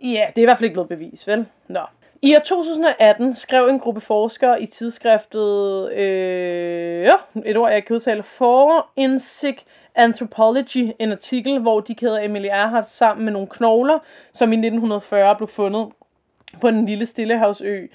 ja, 0.00 0.06
yeah, 0.06 0.28
det 0.28 0.38
er 0.38 0.42
i 0.42 0.44
hvert 0.44 0.58
fald 0.58 0.64
ikke 0.64 0.74
blevet 0.74 0.88
bevist, 0.88 1.26
vel? 1.26 1.46
Nå. 1.68 1.80
I 2.22 2.36
år 2.36 2.40
2018 2.40 3.34
skrev 3.34 3.68
en 3.68 3.78
gruppe 3.78 4.00
forskere 4.00 4.62
i 4.62 4.66
tidsskriftet, 4.66 5.92
øh, 5.92 7.04
ja, 7.04 7.14
et 7.44 7.56
ord 7.56 7.72
jeg 7.72 7.84
kan 7.84 7.96
udtale, 7.96 8.22
Forensic 8.22 9.58
Anthropology, 9.94 10.92
en 10.98 11.12
artikel, 11.12 11.58
hvor 11.58 11.80
de 11.80 11.94
kæder 11.94 12.18
Emilie 12.18 12.50
Earhart 12.50 12.90
sammen 12.90 13.24
med 13.24 13.32
nogle 13.32 13.48
knogler, 13.48 13.98
som 14.32 14.52
i 14.52 14.56
1940 14.56 15.36
blev 15.36 15.48
fundet 15.48 15.88
på 16.60 16.70
den 16.70 16.86
lille 16.86 17.06
stillehavsø. 17.06 17.86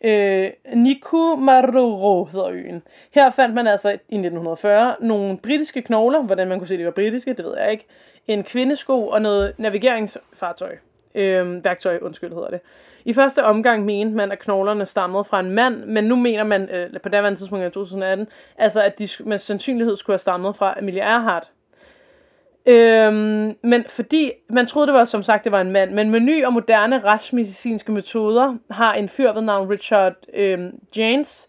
Øh, 0.00 0.50
Nikumaroro 0.74 2.24
hedder 2.24 2.48
øen. 2.48 2.82
Her 3.10 3.30
fandt 3.30 3.54
man 3.54 3.66
altså 3.66 3.90
i 3.90 3.94
1940 3.94 4.96
nogle 5.00 5.38
britiske 5.38 5.82
knogler, 5.82 6.22
hvordan 6.22 6.48
man 6.48 6.58
kunne 6.58 6.68
se, 6.68 6.78
de 6.78 6.84
var 6.84 6.90
britiske, 6.90 7.32
det 7.32 7.44
ved 7.44 7.58
jeg 7.58 7.70
ikke, 7.70 7.86
en 8.28 8.44
kvindesko 8.44 9.08
og 9.08 9.22
noget 9.22 9.54
navigeringsfartøj. 9.58 10.76
Øh, 11.14 11.64
værktøj, 11.64 11.98
undskyld 12.02 12.32
hedder 12.32 12.50
det. 12.50 12.60
I 13.04 13.12
første 13.12 13.44
omgang 13.44 13.84
mente 13.84 14.16
man, 14.16 14.32
at 14.32 14.38
knoglerne 14.38 14.86
stammede 14.86 15.24
fra 15.24 15.40
en 15.40 15.50
mand, 15.50 15.84
men 15.84 16.04
nu 16.04 16.16
mener 16.16 16.44
man, 16.44 16.68
øh, 16.68 17.00
på 17.02 17.08
daværende 17.08 17.38
tidspunkt 17.38 17.66
i 17.66 17.70
2018, 17.70 18.28
altså 18.58 18.82
at 18.82 18.98
de 18.98 19.08
med 19.20 19.38
sandsynlighed 19.38 19.96
skulle 19.96 20.14
have 20.14 20.18
stammet 20.18 20.56
fra 20.56 20.74
Amelia 20.78 21.02
Earhart. 21.02 21.50
Øhm, 22.66 23.56
men 23.62 23.84
fordi 23.88 24.32
man 24.48 24.66
troede 24.66 24.86
det 24.86 24.94
var 24.94 25.04
som 25.04 25.22
sagt 25.22 25.44
det 25.44 25.52
var 25.52 25.60
en 25.60 25.70
mand, 25.70 25.90
men 25.90 26.10
med 26.10 26.20
nye 26.20 26.46
og 26.46 26.52
moderne 26.52 27.00
retsmedicinske 27.00 27.92
metoder 27.92 28.56
har 28.70 28.94
en 28.94 29.08
fyr 29.08 29.32
ved 29.32 29.42
navn 29.42 29.70
Richard 29.70 30.14
øhm, 30.34 30.78
James, 30.96 31.48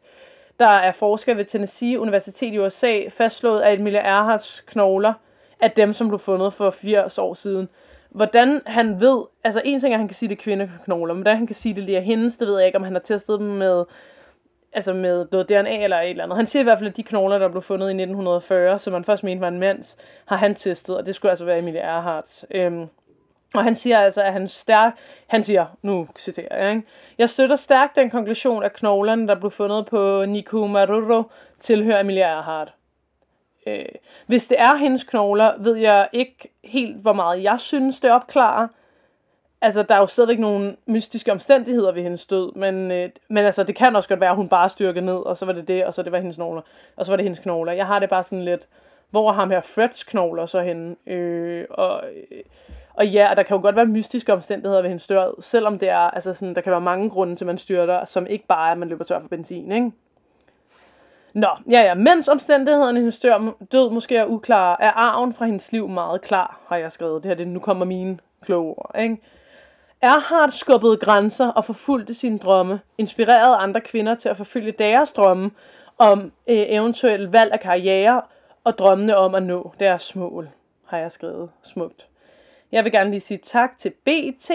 der 0.60 0.68
er 0.68 0.92
forsker 0.92 1.34
ved 1.34 1.46
Tennessee 1.46 2.00
Universitet 2.00 2.54
i 2.54 2.60
USA, 2.60 3.00
fastslået, 3.10 3.62
at 3.62 3.80
Emilia 3.80 4.00
Earharts 4.00 4.64
knogler 4.68 5.14
er 5.60 5.68
dem, 5.68 5.94
som 5.94 6.08
blev 6.08 6.20
fundet 6.20 6.54
for 6.54 6.70
80 6.70 7.18
år 7.18 7.34
siden. 7.34 7.70
Hvordan 8.14 8.62
han 8.66 9.02
ved, 9.02 9.24
altså 9.44 9.62
en 9.66 9.80
ting 9.80 9.94
er, 9.94 9.96
at 9.96 10.00
han 10.00 10.08
kan 10.08 10.16
sige, 10.16 10.30
det 10.30 10.38
er 10.38 10.44
kvindeknogler, 10.44 11.14
men 11.14 11.22
hvordan 11.22 11.38
han 11.38 11.48
kan 11.48 11.56
sige, 11.56 11.76
det 11.76 11.84
lige 11.84 11.98
er 11.98 12.02
hendes, 12.02 12.38
det 12.38 12.48
ved 12.48 12.58
jeg 12.58 12.66
ikke, 12.66 12.78
om 12.78 12.84
han 12.84 12.94
har 12.94 13.00
testet 13.00 13.40
dem 13.40 13.48
med, 13.48 13.86
altså 14.74 14.94
med 14.94 15.28
noget 15.32 15.50
DNA 15.50 15.84
eller 15.84 15.98
et 15.98 16.10
eller 16.10 16.24
andet. 16.24 16.38
Han 16.38 16.48
siger 16.48 16.62
i 16.62 16.64
hvert 16.64 16.78
fald, 16.78 16.90
at 16.90 16.98
de 16.98 17.04
knogler, 17.04 17.38
der 17.38 17.48
blev 17.48 17.62
fundet 17.62 17.88
i 17.88 17.90
1940, 17.90 18.80
som 18.80 18.94
man 18.94 19.04
først 19.04 19.24
mente 19.24 19.42
var 19.42 19.48
en 19.48 19.60
mands, 19.60 19.98
har 20.26 20.38
han 20.38 20.56
testet, 20.56 20.98
og 20.98 21.06
det 21.06 21.16
skulle 21.16 21.30
altså 21.30 21.46
være 21.46 21.60
Emilie 21.60 21.80
Earhart. 21.80 22.46
Øhm, 22.52 22.88
og 23.54 23.64
han 23.64 23.76
siger 23.76 24.00
altså, 24.00 24.22
at 24.22 24.34
han 24.34 24.48
stærk, 24.48 24.94
han 25.28 25.44
siger, 25.44 25.66
nu 25.82 26.08
citerer 26.20 26.64
jeg, 26.64 26.76
ikke? 26.76 26.88
Jeg 27.18 27.30
støtter 27.30 27.56
stærkt 27.56 27.96
den 27.96 28.10
konklusion, 28.10 28.64
at 28.64 28.74
knoglerne, 28.74 29.28
der 29.28 29.36
blev 29.36 29.52
fundet 29.52 29.86
på 29.86 30.26
Niku 30.26 30.68
Maruro, 30.68 31.24
tilhører 31.60 32.00
Emilie 32.00 32.22
Earhart. 32.22 32.74
Øh, 33.68 33.86
hvis 34.28 34.48
det 34.48 34.60
er 34.60 34.76
hendes 34.76 35.04
knogler, 35.04 35.54
ved 35.60 35.76
jeg 35.76 36.10
ikke 36.14 36.52
helt, 36.64 36.98
hvor 36.98 37.14
meget 37.14 37.44
jeg 37.44 37.60
synes, 37.60 38.00
det 38.00 38.12
opklarer. 38.12 38.68
Altså, 39.62 39.84
der 39.84 39.96
er 39.96 40.00
jo 40.00 40.08
stadigvæk 40.08 40.40
nogle 40.40 40.76
mystiske 40.86 41.32
omstændigheder 41.32 41.92
ved 41.92 42.04
hendes 42.04 42.26
død, 42.26 42.56
men, 42.56 42.92
øh, 42.92 43.10
men 43.30 43.46
altså, 43.46 43.64
det 43.64 43.76
kan 43.76 43.96
også 43.96 44.10
godt 44.10 44.20
være, 44.20 44.30
at 44.30 44.36
hun 44.36 44.50
bare 44.50 44.70
styrkede 44.70 45.06
ned, 45.06 45.16
og 45.16 45.38
så 45.38 45.46
var 45.46 45.54
det 45.54 45.68
det, 45.68 45.86
og 45.86 45.94
så 45.94 46.04
det 46.04 46.12
var 46.12 46.18
hendes 46.18 46.36
knogler, 46.36 46.62
og 46.96 47.06
så 47.06 47.12
var 47.12 47.16
det 47.16 47.24
hendes 47.24 47.40
knogler. 47.40 47.74
Jeg 47.74 47.88
har 47.88 48.00
det 48.00 48.10
bare 48.10 48.24
sådan 48.24 48.46
lidt, 48.46 48.68
hvor 49.10 49.30
er 49.30 49.34
ham 49.34 49.50
her 49.50 49.62
Freds 49.62 50.04
knogler 50.04 50.46
så 50.46 50.62
henne? 50.62 50.96
Øh, 51.08 51.66
og, 51.70 52.04
øh, 52.06 52.42
og 52.94 53.08
ja, 53.08 53.34
der 53.36 53.44
kan 53.44 53.58
jo 53.58 53.62
godt 53.62 53.76
være 53.76 53.86
mystiske 53.86 54.34
omstændigheder 54.34 54.82
ved 54.82 54.90
hendes 54.90 55.08
død, 55.08 55.42
selvom 55.42 55.80
det 55.80 55.90
er, 55.90 55.98
altså 55.98 56.34
sådan, 56.34 56.56
der 56.56 56.62
kan 56.62 56.72
være 56.72 56.82
mange 56.82 57.10
grunde 57.10 57.36
til, 57.36 57.46
at 57.46 57.48
man 57.48 57.58
styrter, 57.58 58.06
som 58.06 58.28
ikke 58.28 58.46
bare 58.46 58.68
er, 58.68 58.72
at 58.72 58.78
man 58.78 58.90
løber 58.90 59.04
tør 59.04 59.20
for 59.20 59.28
benzin, 59.28 59.72
ikke? 59.72 59.92
Nå, 61.34 61.48
ja 61.70 61.82
ja, 61.82 61.94
mens 61.94 62.28
omstændighederne 62.28 63.00
hendes 63.00 63.20
død 63.72 63.90
måske 63.90 64.18
er 64.18 64.26
uklare, 64.26 64.82
er 64.82 64.92
arven 64.92 65.34
fra 65.34 65.46
hendes 65.46 65.72
liv 65.72 65.88
meget 65.88 66.22
klar, 66.22 66.60
har 66.68 66.78
jeg 66.78 66.92
skrevet. 66.92 67.24
Det 67.24 67.30
her, 67.30 67.36
det, 67.36 67.48
nu 67.48 67.60
kommer 67.60 67.86
mine 67.86 68.18
kloge 68.42 68.76
ord, 68.78 68.92
ikke? 69.00 69.18
Erhard 70.02 70.52
skubbede 70.52 70.98
grænser 70.98 71.48
og 71.48 71.66
forfulgte 71.66 72.14
sine 72.14 72.38
drømme, 72.38 72.80
inspirerede 72.98 73.56
andre 73.56 73.82
kvinder 73.82 74.16
til 74.16 74.30
at 74.30 74.38
forfølge 74.38 74.72
deres 74.72 75.12
drømme 75.12 75.52
om 75.98 76.20
øh, 76.22 76.32
eventuelt 76.48 77.34
valg 77.34 77.52
af 77.54 77.60
karriere 77.60 78.22
og 78.64 78.78
drømmene 78.78 79.18
om 79.18 79.36
at 79.36 79.44
nå 79.44 79.74
deres 79.80 80.16
mål, 80.16 80.50
har 80.86 80.98
jeg 80.98 81.12
skrevet 81.12 81.50
smukt. 81.64 82.08
Jeg 82.72 82.84
vil 82.84 82.92
gerne 82.92 83.10
lige 83.10 83.20
sige 83.20 83.38
tak 83.38 83.78
til 83.78 83.90
BT, 83.90 84.52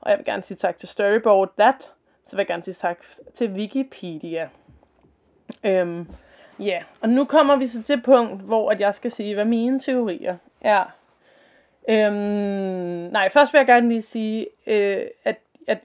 og 0.00 0.10
jeg 0.10 0.18
vil 0.18 0.24
gerne 0.24 0.42
sige 0.42 0.56
tak 0.56 0.78
til 0.78 0.88
Storyboard 0.88 1.52
That, 1.58 1.90
så 2.24 2.36
vil 2.36 2.38
jeg 2.38 2.46
gerne 2.46 2.62
sige 2.62 2.74
tak 2.74 2.98
til 3.34 3.50
Wikipedia. 3.50 4.48
Øhm, 5.64 6.08
ja, 6.58 6.82
og 7.00 7.08
nu 7.08 7.24
kommer 7.24 7.56
vi 7.56 7.66
så 7.66 7.82
til 7.82 7.94
et 7.94 8.02
punkt, 8.02 8.42
hvor 8.42 8.70
at 8.70 8.80
jeg 8.80 8.94
skal 8.94 9.10
sige, 9.10 9.34
hvad 9.34 9.44
mine 9.44 9.80
teorier 9.80 10.36
er. 10.60 10.84
Øhm, 11.88 12.14
nej, 13.12 13.28
først 13.28 13.52
vil 13.52 13.58
jeg 13.58 13.66
gerne 13.66 13.88
lige 13.88 14.02
sige, 14.02 14.46
øh, 14.66 15.02
at, 15.24 15.36
at 15.66 15.78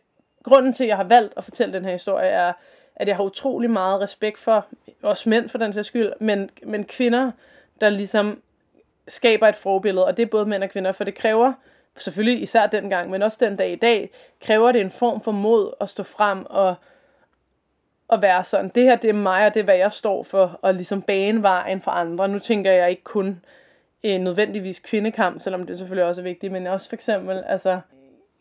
grunden 0.43 0.73
til, 0.73 0.83
at 0.83 0.87
jeg 0.87 0.97
har 0.97 1.03
valgt 1.03 1.33
at 1.37 1.43
fortælle 1.43 1.73
den 1.73 1.85
her 1.85 1.91
historie, 1.91 2.29
er, 2.29 2.53
at 2.95 3.07
jeg 3.07 3.15
har 3.15 3.23
utrolig 3.23 3.69
meget 3.69 4.01
respekt 4.01 4.39
for, 4.39 4.65
os 5.03 5.25
mænd 5.25 5.49
for 5.49 5.57
den 5.57 5.73
sags 5.73 5.87
skyld, 5.87 6.13
men, 6.19 6.49
men 6.63 6.83
kvinder, 6.83 7.31
der 7.81 7.89
ligesom 7.89 8.41
skaber 9.07 9.47
et 9.47 9.55
forbillede, 9.55 10.05
og 10.05 10.17
det 10.17 10.23
er 10.23 10.27
både 10.27 10.45
mænd 10.45 10.63
og 10.63 10.69
kvinder, 10.69 10.91
for 10.91 11.03
det 11.03 11.15
kræver, 11.15 11.53
selvfølgelig 11.97 12.43
især 12.43 12.67
dengang, 12.67 13.09
men 13.09 13.21
også 13.21 13.37
den 13.41 13.55
dag 13.55 13.71
i 13.71 13.75
dag, 13.75 14.09
kræver 14.41 14.71
det 14.71 14.81
en 14.81 14.91
form 14.91 15.21
for 15.21 15.31
mod 15.31 15.73
at 15.81 15.89
stå 15.89 16.03
frem 16.03 16.45
og, 16.49 16.75
at 18.09 18.21
være 18.21 18.43
sådan, 18.43 18.71
det 18.75 18.83
her 18.83 18.95
det 18.95 19.09
er 19.09 19.13
mig, 19.13 19.45
og 19.45 19.53
det 19.53 19.59
er 19.59 19.63
hvad 19.63 19.77
jeg 19.77 19.91
står 19.91 20.23
for, 20.23 20.59
og 20.61 20.73
ligesom 20.73 21.01
bane 21.01 21.41
vejen 21.41 21.81
for 21.81 21.91
andre. 21.91 22.27
Nu 22.27 22.39
tænker 22.39 22.71
jeg 22.71 22.89
ikke 22.89 23.03
kun 23.03 23.41
øh, 24.03 24.19
nødvendigvis 24.19 24.79
kvindekamp, 24.79 25.41
selvom 25.41 25.65
det 25.65 25.77
selvfølgelig 25.77 26.05
også 26.05 26.21
er 26.21 26.23
vigtigt, 26.23 26.53
men 26.53 26.67
også 26.67 26.89
for 26.89 26.95
eksempel, 26.95 27.43
altså, 27.47 27.79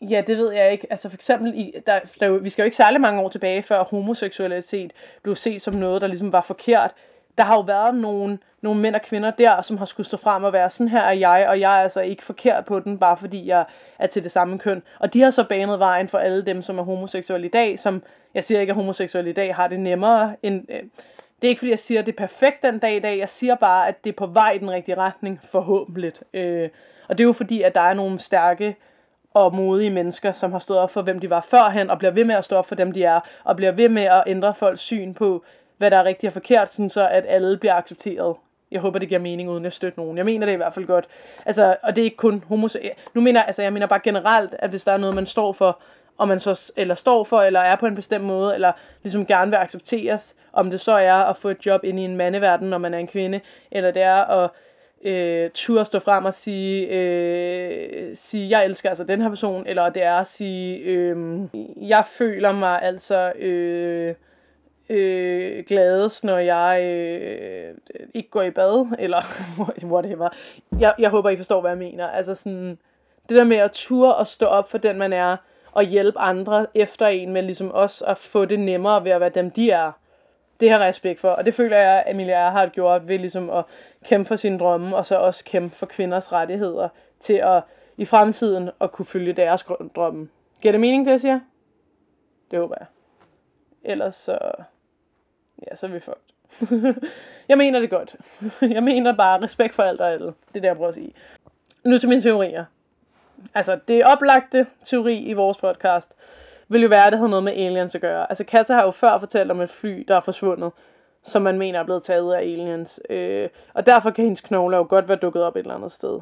ja, 0.01 0.21
det 0.27 0.37
ved 0.37 0.51
jeg 0.51 0.71
ikke, 0.71 0.87
altså 0.89 1.09
for 1.09 1.15
eksempel, 1.15 1.53
i, 1.55 1.73
der, 1.85 1.99
der, 2.19 2.29
vi 2.29 2.49
skal 2.49 2.63
jo 2.63 2.65
ikke 2.65 2.77
særlig 2.77 3.01
mange 3.01 3.21
år 3.21 3.29
tilbage, 3.29 3.63
før 3.63 3.83
homoseksualitet 3.83 4.91
blev 5.23 5.35
set 5.35 5.61
som 5.61 5.73
noget, 5.73 6.01
der 6.01 6.07
ligesom 6.07 6.31
var 6.31 6.41
forkert. 6.41 6.91
Der 7.37 7.43
har 7.43 7.55
jo 7.55 7.61
været 7.61 7.95
nogle, 7.95 8.37
nogle 8.61 8.81
mænd 8.81 8.95
og 8.95 9.01
kvinder 9.01 9.31
der, 9.31 9.61
som 9.61 9.77
har 9.77 9.85
skulle 9.85 10.07
stå 10.07 10.17
frem 10.17 10.43
og 10.43 10.53
være, 10.53 10.69
sådan 10.69 10.89
her 10.89 11.01
er 11.01 11.13
jeg, 11.13 11.45
og 11.49 11.59
jeg 11.59 11.79
er 11.79 11.83
altså 11.83 12.01
ikke 12.01 12.23
forkert 12.23 12.65
på 12.65 12.79
den, 12.79 12.97
bare 12.97 13.17
fordi 13.17 13.47
jeg 13.47 13.65
er 13.99 14.07
til 14.07 14.23
det 14.23 14.31
samme 14.31 14.59
køn. 14.59 14.83
Og 14.99 15.13
de 15.13 15.21
har 15.21 15.31
så 15.31 15.43
banet 15.43 15.79
vejen 15.79 16.07
for 16.07 16.17
alle 16.17 16.45
dem, 16.45 16.61
som 16.61 16.79
er 16.79 16.83
homoseksuelle 16.83 17.47
i 17.47 17.49
dag, 17.49 17.79
som 17.79 18.03
jeg 18.35 18.43
siger 18.43 18.61
ikke, 18.61 18.71
at 18.71 18.75
homoseksuelle 18.75 19.29
i 19.29 19.33
dag 19.33 19.55
har 19.55 19.67
det 19.67 19.79
nemmere. 19.79 20.35
End, 20.43 20.65
øh, 20.69 20.83
det 21.41 21.47
er 21.47 21.49
ikke 21.49 21.59
fordi, 21.59 21.71
jeg 21.71 21.79
siger, 21.79 21.99
at 21.99 22.05
det 22.05 22.11
er 22.11 22.17
perfekt 22.17 22.63
den 22.63 22.79
dag 22.79 22.95
i 22.95 22.99
dag. 22.99 23.19
Jeg 23.19 23.29
siger 23.29 23.55
bare, 23.55 23.87
at 23.87 24.03
det 24.03 24.09
er 24.09 24.15
på 24.15 24.25
vej 24.25 24.51
i 24.51 24.57
den 24.57 24.71
rigtige 24.71 24.95
retning, 24.95 25.39
forhåbentlig. 25.51 26.13
Øh, 26.33 26.69
og 27.07 27.17
det 27.17 27.23
er 27.23 27.27
jo 27.27 27.33
fordi, 27.33 27.61
at 27.61 27.75
der 27.75 27.81
er 27.81 27.93
nogle 27.93 28.19
stærke 28.19 28.75
og 29.33 29.55
modige 29.55 29.89
mennesker, 29.89 30.33
som 30.33 30.51
har 30.51 30.59
stået 30.59 30.79
op 30.79 30.91
for, 30.91 31.01
hvem 31.01 31.19
de 31.19 31.29
var 31.29 31.41
førhen, 31.49 31.89
og 31.89 31.97
bliver 31.97 32.11
ved 32.11 32.25
med 32.25 32.35
at 32.35 32.45
stå 32.45 32.55
op 32.55 32.67
for 32.67 32.75
dem, 32.75 32.91
de 32.91 33.03
er, 33.03 33.19
og 33.43 33.55
bliver 33.55 33.71
ved 33.71 33.89
med 33.89 34.03
at 34.03 34.23
ændre 34.27 34.55
folks 34.55 34.81
syn 34.81 35.13
på, 35.13 35.43
hvad 35.77 35.91
der 35.91 35.97
er 35.97 36.03
rigtigt 36.03 36.29
og 36.29 36.33
forkert, 36.33 36.73
sådan 36.73 36.89
så 36.89 37.07
at 37.07 37.25
alle 37.27 37.57
bliver 37.57 37.73
accepteret. 37.73 38.35
Jeg 38.71 38.81
håber, 38.81 38.99
det 38.99 39.07
giver 39.07 39.19
mening, 39.19 39.49
uden 39.49 39.65
at 39.65 39.73
støtte 39.73 39.99
nogen. 39.99 40.17
Jeg 40.17 40.25
mener 40.25 40.45
det 40.45 40.53
i 40.53 40.55
hvert 40.55 40.73
fald 40.73 40.85
godt. 40.85 41.07
Altså, 41.45 41.75
og 41.83 41.95
det 41.95 42.01
er 42.01 42.05
ikke 42.05 42.17
kun 42.17 42.43
homoseksuelle. 42.47 42.95
Nu 43.13 43.21
mener 43.21 43.41
altså, 43.43 43.61
jeg 43.61 43.73
mener 43.73 43.87
bare 43.87 43.99
generelt, 43.99 44.55
at 44.59 44.69
hvis 44.69 44.83
der 44.83 44.91
er 44.91 44.97
noget, 44.97 45.15
man 45.15 45.25
står 45.25 45.51
for, 45.53 45.81
og 46.17 46.27
man 46.27 46.39
så 46.39 46.71
eller 46.75 46.95
står 46.95 47.23
for, 47.23 47.41
eller 47.41 47.59
er 47.59 47.75
på 47.75 47.85
en 47.85 47.95
bestemt 47.95 48.23
måde, 48.23 48.53
eller 48.53 48.71
ligesom 49.03 49.25
gerne 49.25 49.51
vil 49.51 49.57
accepteres, 49.57 50.35
om 50.53 50.69
det 50.69 50.81
så 50.81 50.91
er 50.91 51.13
at 51.13 51.37
få 51.37 51.49
et 51.49 51.65
job 51.65 51.83
ind 51.83 51.99
i 51.99 52.03
en 52.03 52.17
mandeverden, 52.17 52.69
når 52.69 52.77
man 52.77 52.93
er 52.93 52.97
en 52.97 53.07
kvinde, 53.07 53.41
eller 53.71 53.91
det 53.91 54.01
er 54.01 54.25
at 54.25 54.49
øh, 55.03 55.49
turde 55.53 55.85
stå 55.85 55.99
frem 55.99 56.25
og 56.25 56.33
sige, 56.33 56.87
øh, 56.87 58.15
sige, 58.15 58.49
jeg 58.49 58.65
elsker 58.65 58.89
altså 58.89 59.03
den 59.03 59.21
her 59.21 59.29
person, 59.29 59.67
eller 59.67 59.89
det 59.89 60.03
er 60.03 60.15
at 60.15 60.27
sige, 60.27 60.77
øh, 60.77 61.17
jeg 61.89 62.03
føler 62.05 62.51
mig 62.51 62.81
altså 62.81 63.31
øh, 63.31 64.15
øh, 64.89 65.63
gladest, 65.67 66.23
når 66.23 66.37
jeg 66.37 66.83
øh, 66.83 67.75
ikke 68.13 68.29
går 68.29 68.41
i 68.41 68.51
bad, 68.51 68.87
eller 68.99 69.21
whatever. 69.93 70.29
Jeg, 70.79 70.93
jeg 70.99 71.09
håber, 71.09 71.29
I 71.29 71.37
forstår, 71.37 71.61
hvad 71.61 71.71
jeg 71.71 71.77
mener. 71.77 72.07
Altså 72.07 72.35
sådan, 72.35 72.77
det 73.29 73.37
der 73.37 73.43
med 73.43 73.57
at 73.57 73.71
ture 73.71 74.15
og 74.15 74.27
stå 74.27 74.45
op 74.45 74.71
for 74.71 74.77
den, 74.77 74.97
man 74.97 75.13
er, 75.13 75.37
og 75.75 75.83
hjælpe 75.83 76.19
andre 76.19 76.67
efter 76.73 77.07
en 77.07 77.33
med 77.33 77.41
ligesom 77.41 77.71
os 77.73 78.03
at 78.07 78.17
få 78.17 78.45
det 78.45 78.59
nemmere 78.59 79.03
ved 79.03 79.11
at 79.11 79.21
være 79.21 79.29
dem, 79.29 79.51
de 79.51 79.71
er. 79.71 79.91
Det 80.59 80.69
har 80.69 80.79
jeg 80.79 80.87
respekt 80.87 81.19
for, 81.19 81.29
og 81.29 81.45
det 81.45 81.53
føler 81.53 81.77
jeg, 81.77 82.03
at 82.05 82.15
Emilia 82.15 82.49
har 82.49 82.67
gjort 82.67 83.07
ved 83.07 83.19
ligesom 83.19 83.49
at 83.49 83.65
kæmpe 84.05 84.27
for 84.27 84.35
sine 84.35 84.59
drømme, 84.59 84.95
og 84.95 85.05
så 85.05 85.15
også 85.15 85.43
kæmpe 85.43 85.75
for 85.75 85.85
kvinders 85.85 86.31
rettigheder 86.31 86.89
til 87.19 87.33
at 87.33 87.63
i 87.97 88.05
fremtiden 88.05 88.69
at 88.81 88.91
kunne 88.91 89.05
følge 89.05 89.33
deres 89.33 89.65
drømme. 89.95 90.29
Giver 90.61 90.71
det 90.71 90.81
mening, 90.81 91.05
det 91.05 91.11
jeg 91.11 91.21
siger? 91.21 91.39
Det 92.51 92.59
håber 92.59 92.75
jeg. 92.79 92.87
Ellers 93.83 94.15
så... 94.15 94.37
Ja, 95.67 95.75
så 95.75 95.85
er 95.85 95.91
vi 95.91 95.99
fucked. 95.99 96.95
jeg 97.49 97.57
mener 97.57 97.79
det 97.79 97.89
godt. 97.89 98.15
jeg 98.75 98.83
mener 98.83 99.15
bare 99.15 99.43
respekt 99.43 99.73
for 99.73 99.83
alt 99.83 100.01
og 100.01 100.11
alt. 100.11 100.21
Det 100.23 100.33
er 100.55 100.61
det, 100.61 100.63
jeg 100.63 100.75
prøver 100.75 100.89
at 100.89 100.95
sige. 100.95 101.13
Nu 101.83 101.97
til 101.97 102.09
mine 102.09 102.21
teorier 102.21 102.65
altså 103.53 103.79
det 103.87 104.05
oplagte 104.05 104.67
teori 104.83 105.17
i 105.17 105.33
vores 105.33 105.57
podcast, 105.57 106.11
vil 106.67 106.81
jo 106.81 106.87
være, 106.87 107.05
at 107.05 107.11
det 107.11 107.19
havde 107.19 107.29
noget 107.29 107.43
med 107.43 107.53
aliens 107.53 107.95
at 107.95 108.01
gøre. 108.01 108.31
Altså 108.31 108.43
Katja 108.43 108.75
har 108.75 108.83
jo 108.83 108.91
før 108.91 109.19
fortalt 109.19 109.51
om 109.51 109.61
et 109.61 109.69
fly, 109.69 110.05
der 110.07 110.15
er 110.15 110.19
forsvundet, 110.19 110.71
som 111.23 111.41
man 111.41 111.57
mener 111.57 111.79
er 111.79 111.83
blevet 111.83 112.03
taget 112.03 112.33
af 112.33 112.39
aliens. 112.39 112.99
Øh, 113.09 113.49
og 113.73 113.85
derfor 113.85 114.09
kan 114.09 114.23
hendes 114.23 114.41
knogler 114.41 114.77
jo 114.77 114.85
godt 114.89 115.07
være 115.07 115.17
dukket 115.17 115.43
op 115.43 115.55
et 115.55 115.59
eller 115.59 115.75
andet 115.75 115.91
sted. 115.91 116.19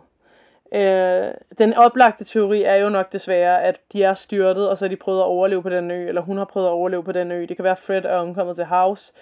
Øh, 0.73 1.33
den 1.57 1.73
oplagte 1.73 2.23
teori 2.23 2.63
er 2.63 2.75
jo 2.75 2.89
nok 2.89 3.13
desværre, 3.13 3.63
at 3.63 3.79
de 3.93 4.03
er 4.03 4.13
styrtet, 4.13 4.69
og 4.69 4.77
så 4.77 4.85
har 4.85 4.89
de 4.89 4.95
prøvet 4.95 5.19
at 5.19 5.25
overleve 5.25 5.63
på 5.63 5.69
den 5.69 5.91
ø, 5.91 6.07
eller 6.07 6.21
hun 6.21 6.37
har 6.37 6.45
prøvet 6.45 6.67
at 6.67 6.71
overleve 6.71 7.03
på 7.03 7.11
den 7.11 7.31
ø. 7.31 7.45
Det 7.45 7.55
kan 7.57 7.63
være, 7.63 7.71
at 7.71 7.79
Fred 7.79 8.05
er 8.05 8.15
omkommet 8.15 8.55
til 8.55 8.65
house, 8.65 9.13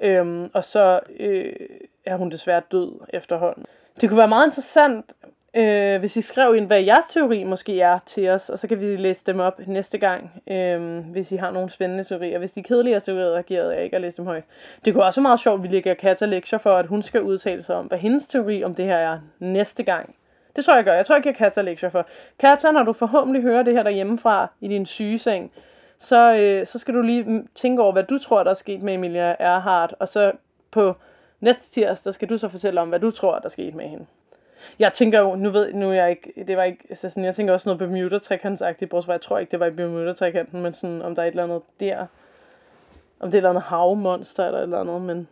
øh, 0.00 0.48
og 0.52 0.64
så 0.64 1.00
øh, 1.20 1.52
er 2.04 2.16
hun 2.16 2.30
desværre 2.30 2.62
død 2.72 2.92
efterhånden. 3.08 3.64
Det 4.00 4.08
kunne 4.08 4.18
være 4.18 4.28
meget 4.28 4.46
interessant 4.46 5.12
Øh, 5.56 5.98
hvis 5.98 6.16
I 6.16 6.22
skrev 6.22 6.54
ind, 6.54 6.66
hvad 6.66 6.80
jeres 6.82 7.06
teori 7.08 7.44
måske 7.44 7.80
er 7.80 7.98
til 8.06 8.28
os, 8.28 8.50
og 8.50 8.58
så 8.58 8.68
kan 8.68 8.80
vi 8.80 8.96
læse 8.96 9.24
dem 9.26 9.40
op 9.40 9.60
næste 9.66 9.98
gang, 9.98 10.42
øh, 10.46 10.98
hvis 10.98 11.32
I 11.32 11.36
har 11.36 11.50
nogle 11.50 11.70
spændende 11.70 12.04
teorier. 12.04 12.38
Hvis 12.38 12.52
de 12.52 12.60
er 12.60 12.64
kedelige, 12.64 13.00
så 13.00 13.12
reagerede 13.12 13.74
jeg 13.74 13.84
ikke 13.84 13.96
at 13.96 14.02
læse 14.02 14.16
dem 14.16 14.26
højt. 14.26 14.44
Det 14.84 14.94
kunne 14.94 15.04
også 15.04 15.20
være 15.20 15.28
meget 15.28 15.40
sjovt, 15.40 15.58
at 15.58 15.62
vi 15.62 15.68
lægger 15.68 15.94
Katja 15.94 16.26
lektier 16.26 16.58
for, 16.58 16.72
at 16.76 16.86
hun 16.86 17.02
skal 17.02 17.22
udtale 17.22 17.62
sig 17.62 17.76
om, 17.76 17.86
hvad 17.86 17.98
hendes 17.98 18.26
teori 18.26 18.64
om 18.64 18.74
det 18.74 18.84
her 18.84 18.96
er 18.96 19.18
næste 19.38 19.82
gang. 19.82 20.14
Det 20.56 20.64
tror 20.64 20.72
jeg, 20.72 20.76
jeg 20.76 20.84
gør. 20.84 20.94
Jeg 20.94 21.06
tror, 21.06 21.14
jeg 21.14 21.22
giver 21.22 21.34
Katja 21.34 21.62
lektier 21.62 21.90
for. 21.90 22.06
Katja, 22.38 22.70
når 22.70 22.82
du 22.82 22.92
forhåbentlig 22.92 23.42
hører 23.42 23.62
det 23.62 23.74
her 23.74 23.82
derhjemmefra 23.82 24.50
i 24.60 24.68
din 24.68 24.86
sygeseng, 24.86 25.52
så, 25.98 26.34
øh, 26.34 26.66
så 26.66 26.78
skal 26.78 26.94
du 26.94 27.02
lige 27.02 27.44
tænke 27.54 27.82
over, 27.82 27.92
hvad 27.92 28.04
du 28.04 28.18
tror, 28.18 28.42
der 28.42 28.50
er 28.50 28.54
sket 28.54 28.82
med 28.82 28.94
Emilia 28.94 29.36
Earhart, 29.38 29.94
og 29.98 30.08
så 30.08 30.32
på 30.70 30.96
næste 31.40 31.70
tirsdag 31.70 32.14
skal 32.14 32.28
du 32.28 32.38
så 32.38 32.48
fortælle 32.48 32.80
om, 32.80 32.88
hvad 32.88 33.00
du 33.00 33.10
tror, 33.10 33.38
der 33.38 33.44
er 33.44 33.48
sket 33.48 33.74
med 33.74 33.88
hende. 33.88 34.06
Jeg 34.78 34.92
tænker 34.92 35.20
jo, 35.20 35.34
nu 35.34 35.50
ved 35.50 35.72
nu 35.72 35.90
er 35.90 35.94
jeg 35.94 36.10
ikke, 36.10 36.44
det 36.46 36.56
var 36.56 36.62
ikke, 36.62 36.84
altså 36.90 37.08
sådan, 37.08 37.24
jeg 37.24 37.34
tænker 37.34 37.52
også 37.52 37.68
noget 37.68 37.78
Bermuda-trekantsagtigt, 37.78 38.90
bortset 38.90 39.12
jeg 39.12 39.20
tror 39.20 39.38
ikke, 39.38 39.50
det 39.50 39.60
var 39.60 39.66
i 39.66 39.70
Bermuda-trekanten, 39.70 40.62
men 40.62 40.74
sådan, 40.74 41.02
om 41.02 41.14
der 41.14 41.22
er 41.22 41.26
et 41.26 41.30
eller 41.30 41.44
andet 41.44 41.62
der, 41.80 42.06
om 43.20 43.30
det 43.30 43.34
er 43.34 43.34
et 43.34 43.34
eller 43.34 43.50
andet 43.50 43.62
havmonster 43.62 44.46
eller 44.46 44.58
et 44.58 44.62
eller 44.62 44.80
andet, 44.80 45.02
men 45.02 45.28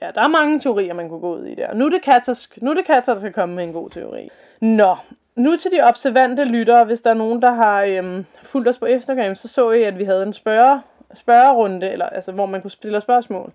ja, 0.00 0.10
der 0.14 0.20
er 0.20 0.28
mange 0.28 0.58
teorier, 0.58 0.94
man 0.94 1.08
kunne 1.08 1.20
gå 1.20 1.36
ud 1.36 1.44
i 1.44 1.54
der. 1.54 1.74
Nu 1.74 1.86
er 1.86 1.90
det 1.90 2.02
Katas, 2.02 2.50
nu 2.56 2.70
er 2.70 2.74
det 2.74 2.84
Katas, 2.86 3.04
der 3.04 3.18
skal 3.18 3.32
komme 3.32 3.54
med 3.54 3.64
en 3.64 3.72
god 3.72 3.90
teori. 3.90 4.28
Nå, 4.60 4.96
nu 5.36 5.56
til 5.56 5.70
de 5.70 5.80
observante 5.80 6.44
lyttere, 6.44 6.84
hvis 6.84 7.00
der 7.00 7.10
er 7.10 7.14
nogen, 7.14 7.42
der 7.42 7.52
har 7.52 7.82
øhm, 7.82 8.24
fulgt 8.42 8.68
os 8.68 8.78
på 8.78 8.86
Instagram, 8.86 9.34
så 9.34 9.48
så 9.48 9.70
I, 9.70 9.82
at 9.82 9.98
vi 9.98 10.04
havde 10.04 10.22
en 10.22 10.32
spørge, 10.32 10.80
spørgerunde, 11.14 11.90
eller, 11.90 12.06
altså, 12.06 12.32
hvor 12.32 12.46
man 12.46 12.62
kunne 12.62 12.70
stille 12.70 13.00
spørgsmål. 13.00 13.52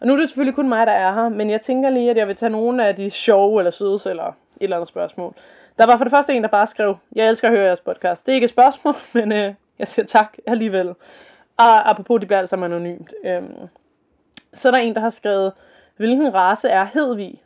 Og 0.00 0.06
nu 0.06 0.12
er 0.12 0.16
det 0.16 0.28
selvfølgelig 0.28 0.54
kun 0.54 0.68
mig, 0.68 0.86
der 0.86 0.92
er 0.92 1.14
her, 1.14 1.28
men 1.28 1.50
jeg 1.50 1.60
tænker 1.60 1.90
lige, 1.90 2.10
at 2.10 2.16
jeg 2.16 2.28
vil 2.28 2.36
tage 2.36 2.50
nogle 2.50 2.86
af 2.86 2.96
de 2.96 3.10
sjove 3.10 3.60
eller 3.60 3.70
søde 3.70 3.98
eller 4.06 4.26
et 4.26 4.34
eller 4.60 4.76
andet 4.76 4.88
spørgsmål. 4.88 5.34
Der 5.78 5.86
var 5.86 5.96
for 5.96 6.04
det 6.04 6.10
første 6.10 6.34
en, 6.34 6.42
der 6.42 6.48
bare 6.48 6.66
skrev, 6.66 6.96
jeg 7.16 7.28
elsker 7.28 7.48
at 7.48 7.54
høre 7.54 7.66
jeres 7.66 7.80
podcast. 7.80 8.26
Det 8.26 8.32
er 8.32 8.34
ikke 8.34 8.44
et 8.44 8.50
spørgsmål, 8.50 8.94
men 9.14 9.32
øh, 9.32 9.54
jeg 9.78 9.88
siger 9.88 10.06
tak 10.06 10.36
alligevel. 10.46 10.88
Og 11.56 11.90
apropos, 11.90 12.20
det 12.20 12.28
bliver 12.28 12.40
altså 12.40 12.56
anonymt. 12.56 13.14
Øhm, 13.24 13.68
så 14.54 14.68
er 14.68 14.72
der 14.72 14.78
en, 14.78 14.94
der 14.94 15.00
har 15.00 15.10
skrevet, 15.10 15.52
hvilken 15.96 16.34
race 16.34 16.68
er 16.68 16.84
Hedvig? 16.84 17.42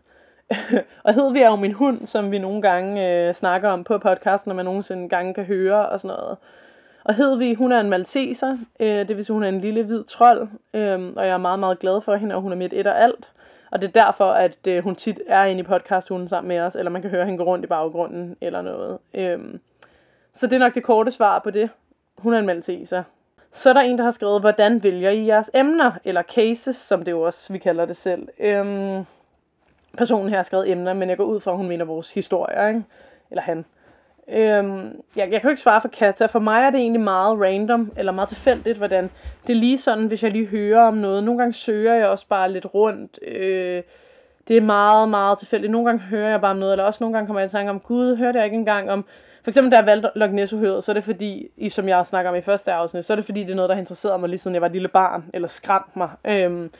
og 1.05 1.15
Hedvig 1.15 1.43
er 1.43 1.51
jo 1.51 1.57
min 1.57 1.73
hund, 1.73 2.07
som 2.07 2.33
vi 2.33 2.39
nogle 2.39 2.63
gange 2.63 3.09
øh, 3.09 3.35
snakker 3.35 3.69
om 3.69 3.85
på 3.85 3.99
podcasten, 3.99 4.49
når 4.49 4.55
man 4.55 4.65
nogensinde 4.65 5.09
gange 5.09 5.35
kan 5.35 5.45
høre 5.45 5.89
og 5.89 6.01
sådan 6.01 6.17
noget. 6.17 6.37
Og 7.09 7.15
Hedvig, 7.15 7.57
hun 7.57 7.73
er 7.73 7.81
en 7.81 7.91
malteser, 7.91 8.59
øh, 8.81 9.09
det 9.09 9.17
vil 9.17 9.25
sige, 9.25 9.35
hun 9.35 9.43
er 9.43 9.49
en 9.49 9.61
lille 9.61 9.83
hvid 9.83 10.05
trold, 10.05 10.49
øh, 10.75 11.13
og 11.17 11.27
jeg 11.27 11.33
er 11.33 11.39
meget, 11.39 11.59
meget 11.59 11.79
glad 11.79 12.01
for 12.01 12.17
hende, 12.17 12.35
og 12.35 12.41
hun 12.41 12.53
er 12.53 12.57
mit 12.57 12.73
et 12.73 12.87
og 12.87 13.03
alt. 13.03 13.33
Og 13.71 13.81
det 13.81 13.89
er 13.89 14.05
derfor, 14.05 14.25
at 14.25 14.67
øh, 14.69 14.85
hun 14.85 14.95
tit 14.95 15.21
er 15.27 15.45
inde 15.45 15.61
i 15.61 15.63
podcasthunden 15.63 16.29
sammen 16.29 16.49
med 16.49 16.61
os, 16.61 16.77
eller 16.77 16.91
man 16.91 17.03
kan 17.03 17.11
høre 17.11 17.25
hende 17.25 17.39
gå 17.39 17.45
rundt 17.45 17.65
i 17.65 17.69
baggrunden, 17.69 18.37
eller 18.41 18.63
noget. 18.63 18.99
Øh, 19.15 19.39
så 20.35 20.47
det 20.47 20.53
er 20.53 20.59
nok 20.59 20.75
det 20.75 20.83
korte 20.83 21.11
svar 21.11 21.39
på 21.39 21.51
det. 21.51 21.71
Hun 22.19 22.35
er 22.35 22.39
en 22.39 22.47
malteser. 22.47 23.03
Så 23.53 23.69
er 23.69 23.73
der 23.73 23.81
en, 23.81 23.99
der 23.99 24.05
har 24.05 24.11
skrevet, 24.11 24.41
hvordan 24.41 24.83
vælger 24.83 25.11
I 25.11 25.27
jeres 25.27 25.51
emner, 25.55 25.93
eller 26.05 26.23
cases, 26.23 26.77
som 26.77 27.05
det 27.05 27.13
jo 27.13 27.21
også, 27.23 27.53
vi 27.53 27.59
kalder 27.59 27.85
det 27.85 27.97
selv. 27.97 28.29
Øh, 28.39 28.67
personen 29.97 30.29
her 30.29 30.37
har 30.37 30.43
skrevet 30.43 30.71
emner, 30.71 30.93
men 30.93 31.09
jeg 31.09 31.17
går 31.17 31.25
ud 31.25 31.41
fra, 31.41 31.51
at 31.51 31.57
hun 31.57 31.69
mener 31.69 31.85
vores 31.85 32.15
historier, 32.15 32.69
ikke? 32.69 32.85
eller 33.31 33.43
han. 33.43 33.65
Øhm, 34.33 35.03
jeg, 35.17 35.29
jeg 35.31 35.41
kan 35.41 35.43
jo 35.43 35.49
ikke 35.49 35.61
svare 35.61 35.81
for 35.81 35.89
Katja. 35.89 36.27
For 36.27 36.39
mig 36.39 36.63
er 36.63 36.71
det 36.71 36.81
egentlig 36.81 37.01
meget 37.01 37.41
random, 37.41 37.93
eller 37.97 38.13
meget 38.13 38.29
tilfældigt, 38.29 38.79
hvordan 38.79 39.11
det 39.47 39.53
er 39.53 39.61
lige 39.61 39.79
sådan, 39.79 40.07
hvis 40.07 40.23
jeg 40.23 40.31
lige 40.31 40.47
hører 40.47 40.83
om 40.83 40.95
noget. 40.95 41.25
Nogle 41.25 41.39
gange 41.39 41.53
søger 41.53 41.95
jeg 41.95 42.07
også 42.07 42.27
bare 42.29 42.53
lidt 42.53 42.75
rundt. 42.75 43.19
Øh, 43.27 43.83
det 44.49 44.57
er 44.57 44.61
meget, 44.61 45.09
meget 45.09 45.39
tilfældigt. 45.39 45.71
Nogle 45.73 45.87
gange 45.87 46.01
hører 46.01 46.31
jeg 46.31 46.41
bare 46.41 46.51
om 46.51 46.57
noget, 46.57 46.73
eller 46.73 46.85
også 46.85 47.05
nogle 47.05 47.15
gange 47.15 47.27
kommer 47.27 47.41
jeg 47.41 47.47
i 47.47 47.51
tanke 47.51 47.71
om, 47.71 47.81
gud, 47.81 48.17
hørte 48.17 48.39
jeg 48.39 48.45
ikke 48.45 48.57
engang 48.57 48.91
om... 48.91 49.05
For 49.43 49.51
eksempel, 49.51 49.71
da 49.71 49.77
jeg 49.77 49.87
valgte 49.87 50.11
Loch 50.15 50.33
ness 50.33 50.51
så 50.51 50.85
er 50.89 50.95
det 50.95 51.05
fordi, 51.05 51.49
i, 51.57 51.69
som 51.69 51.89
jeg 51.89 52.07
snakker 52.07 52.31
om 52.31 52.37
i 52.37 52.41
første 52.41 52.73
afsnit, 52.73 53.05
så 53.05 53.13
er 53.13 53.15
det 53.15 53.25
fordi, 53.25 53.41
det 53.41 53.51
er 53.51 53.55
noget, 53.55 53.69
der 53.69 53.75
har 53.75 53.81
interesseret 53.81 54.21
mig 54.21 54.29
lige 54.29 54.39
siden 54.41 54.55
jeg 54.55 54.61
var 54.61 54.67
et 54.67 54.73
lille 54.73 54.89
barn, 54.89 55.25
eller 55.35 55.49
skræmt 55.49 55.97
mig. 55.97 56.11
Øhm, 56.25 56.71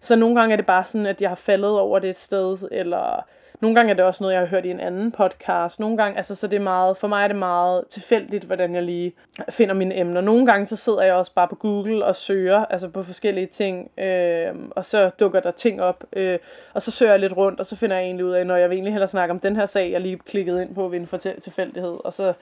så 0.00 0.16
nogle 0.16 0.40
gange 0.40 0.52
er 0.52 0.56
det 0.56 0.66
bare 0.66 0.84
sådan, 0.84 1.06
at 1.06 1.22
jeg 1.22 1.30
har 1.30 1.36
faldet 1.36 1.78
over 1.78 1.98
det 1.98 2.10
et 2.10 2.18
sted, 2.18 2.58
eller 2.70 3.24
nogle 3.60 3.74
gange 3.74 3.90
er 3.90 3.94
det 3.94 4.04
også 4.04 4.24
noget, 4.24 4.34
jeg 4.34 4.40
har 4.40 4.46
hørt 4.46 4.64
i 4.64 4.70
en 4.70 4.80
anden 4.80 5.12
podcast. 5.12 5.80
Nogle 5.80 5.96
gange, 5.96 6.16
altså 6.16 6.34
så 6.34 6.46
det 6.46 6.56
er 6.56 6.60
meget, 6.60 6.96
for 6.96 7.08
mig 7.08 7.24
er 7.24 7.28
det 7.28 7.36
meget 7.36 7.84
tilfældigt, 7.88 8.44
hvordan 8.44 8.74
jeg 8.74 8.82
lige 8.82 9.12
finder 9.50 9.74
mine 9.74 9.96
emner. 9.96 10.20
Nogle 10.20 10.46
gange 10.46 10.66
så 10.66 10.76
sidder 10.76 11.02
jeg 11.02 11.14
også 11.14 11.34
bare 11.34 11.48
på 11.48 11.54
Google 11.54 12.04
og 12.04 12.16
søger, 12.16 12.64
altså 12.64 12.88
på 12.88 13.02
forskellige 13.02 13.46
ting, 13.46 13.90
øh, 13.98 14.54
og 14.70 14.84
så 14.84 15.10
dukker 15.20 15.40
der 15.40 15.50
ting 15.50 15.82
op, 15.82 16.04
øh, 16.12 16.38
og 16.74 16.82
så 16.82 16.90
søger 16.90 17.12
jeg 17.12 17.20
lidt 17.20 17.36
rundt, 17.36 17.60
og 17.60 17.66
så 17.66 17.76
finder 17.76 17.96
jeg 17.96 18.04
egentlig 18.04 18.26
ud 18.26 18.32
af, 18.32 18.46
når 18.46 18.56
jeg 18.56 18.70
vil 18.70 18.76
egentlig 18.76 18.92
hellere 18.92 19.08
snakke 19.08 19.32
om 19.32 19.40
den 19.40 19.56
her 19.56 19.66
sag, 19.66 19.90
jeg 19.90 20.00
lige 20.00 20.18
klikket 20.18 20.60
ind 20.60 20.74
på 20.74 20.88
ved 20.88 21.00
en 21.00 21.34
tilfældighed, 21.40 21.96
og 22.04 22.12
så 22.12 22.32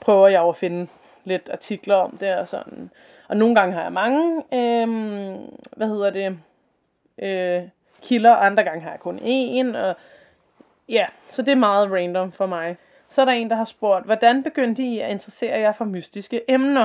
prøver 0.00 0.28
jeg 0.28 0.42
at 0.42 0.56
finde 0.56 0.86
lidt 1.24 1.50
artikler 1.52 1.94
om 1.94 2.16
det 2.20 2.34
og 2.34 2.48
sådan. 2.48 2.90
Og 3.28 3.36
nogle 3.36 3.54
gange 3.54 3.74
har 3.74 3.82
jeg 3.82 3.92
mange, 3.92 4.36
øh, 4.54 4.88
hvad 5.76 5.88
hedder 5.88 6.10
det, 6.10 6.38
øh, 7.18 7.62
kilder, 8.02 8.32
andre 8.32 8.64
gange 8.64 8.80
har 8.80 8.90
jeg 8.90 9.00
kun 9.00 9.18
én, 9.18 9.78
og 9.78 9.96
Ja, 10.88 11.06
så 11.28 11.42
det 11.42 11.52
er 11.52 11.56
meget 11.56 11.92
random 11.92 12.32
for 12.32 12.46
mig. 12.46 12.76
Så 13.08 13.20
er 13.20 13.24
der 13.24 13.32
en, 13.32 13.50
der 13.50 13.56
har 13.56 13.64
spurgt, 13.64 14.04
hvordan 14.04 14.42
begyndte 14.42 14.82
I 14.82 15.00
at 15.00 15.10
interessere 15.10 15.58
jer 15.58 15.72
for 15.72 15.84
mystiske 15.84 16.50
emner? 16.50 16.82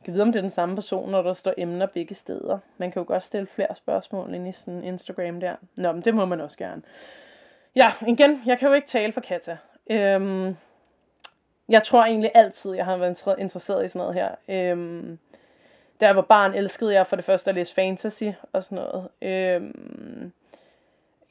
Jeg 0.00 0.04
kan 0.04 0.14
vide, 0.14 0.22
om 0.22 0.32
det 0.32 0.38
er 0.38 0.42
den 0.42 0.50
samme 0.50 0.74
person, 0.74 1.10
når 1.10 1.22
der 1.22 1.34
står 1.34 1.54
emner 1.56 1.86
begge 1.86 2.14
steder. 2.14 2.58
Man 2.78 2.90
kan 2.90 3.02
jo 3.02 3.06
godt 3.08 3.22
stille 3.22 3.46
flere 3.46 3.74
spørgsmål 3.74 4.34
ind 4.34 4.48
i 4.48 4.52
sådan 4.52 4.84
Instagram 4.84 5.40
der. 5.40 5.56
Nå, 5.76 5.92
men 5.92 6.02
det 6.02 6.14
må 6.14 6.24
man 6.24 6.40
også 6.40 6.58
gerne. 6.58 6.82
Ja, 7.76 7.92
igen, 8.06 8.42
jeg 8.46 8.58
kan 8.58 8.68
jo 8.68 8.74
ikke 8.74 8.88
tale 8.88 9.12
for 9.12 9.20
Katja. 9.20 9.56
Øhm, 9.90 10.56
jeg 11.68 11.82
tror 11.82 12.04
egentlig 12.04 12.30
altid, 12.34 12.74
jeg 12.74 12.84
har 12.84 12.96
været 12.96 13.38
interesseret 13.38 13.84
i 13.84 13.88
sådan 13.88 13.98
noget 13.98 14.14
her. 14.14 14.34
Øhm, 14.48 15.18
da 16.00 16.06
jeg 16.06 16.16
var 16.16 16.22
barn, 16.22 16.54
elskede 16.54 16.94
jeg 16.94 17.06
for 17.06 17.16
det 17.16 17.24
første 17.24 17.50
at 17.50 17.54
læse 17.54 17.74
fantasy 17.74 18.24
og 18.52 18.64
sådan 18.64 18.84
noget. 18.84 19.08
Øhm, 19.22 20.32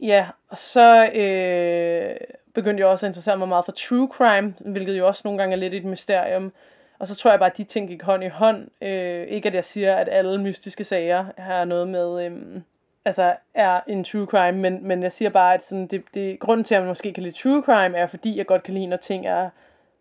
Ja, 0.04 0.28
og 0.50 0.58
så 0.58 1.06
øh, 1.06 2.16
begyndte 2.54 2.82
jeg 2.82 2.88
også 2.88 3.06
at 3.06 3.10
interessere 3.10 3.38
mig 3.38 3.48
meget 3.48 3.66
for 3.66 3.72
true 3.72 4.10
crime, 4.12 4.54
hvilket 4.60 4.98
jo 4.98 5.08
også 5.08 5.22
nogle 5.26 5.40
gange 5.40 5.56
er 5.56 5.60
lidt 5.60 5.74
et 5.74 5.86
mysterium. 5.86 6.54
Og 7.00 7.08
så 7.08 7.16
tror 7.16 7.30
jeg 7.30 7.40
bare, 7.40 7.50
at 7.50 7.58
de 7.58 7.64
ting 7.64 7.88
gik 7.88 8.02
hånd 8.02 8.24
i 8.24 8.28
hånd. 8.28 8.68
Øh, 8.82 9.28
ikke 9.28 9.48
at 9.48 9.56
jeg 9.56 9.66
siger, 9.66 9.96
at 9.96 10.10
alle 10.12 10.42
mystiske 10.42 10.84
sager 10.84 11.26
har 11.38 11.66
noget 11.66 11.88
med, 11.88 12.26
øh, 12.26 12.62
altså 13.06 13.36
er 13.54 13.82
en 13.88 14.04
true 14.04 14.26
crime, 14.26 14.58
men, 14.58 14.88
men 14.88 15.04
jeg 15.04 15.12
siger 15.12 15.30
bare, 15.30 15.54
at 15.54 15.66
sådan, 15.66 15.88
det, 15.88 16.04
det, 16.14 16.40
grunden 16.40 16.64
til, 16.64 16.76
at 16.76 16.82
man 16.82 16.88
måske 16.88 17.14
kan 17.14 17.24
lide 17.24 17.36
true 17.36 17.64
crime, 17.66 17.98
er 17.98 18.08
fordi, 18.08 18.38
jeg 18.38 18.46
godt 18.46 18.64
kan 18.64 18.74
lide, 18.74 18.88
når 18.88 18.98
ting 18.98 19.28
er 19.28 19.50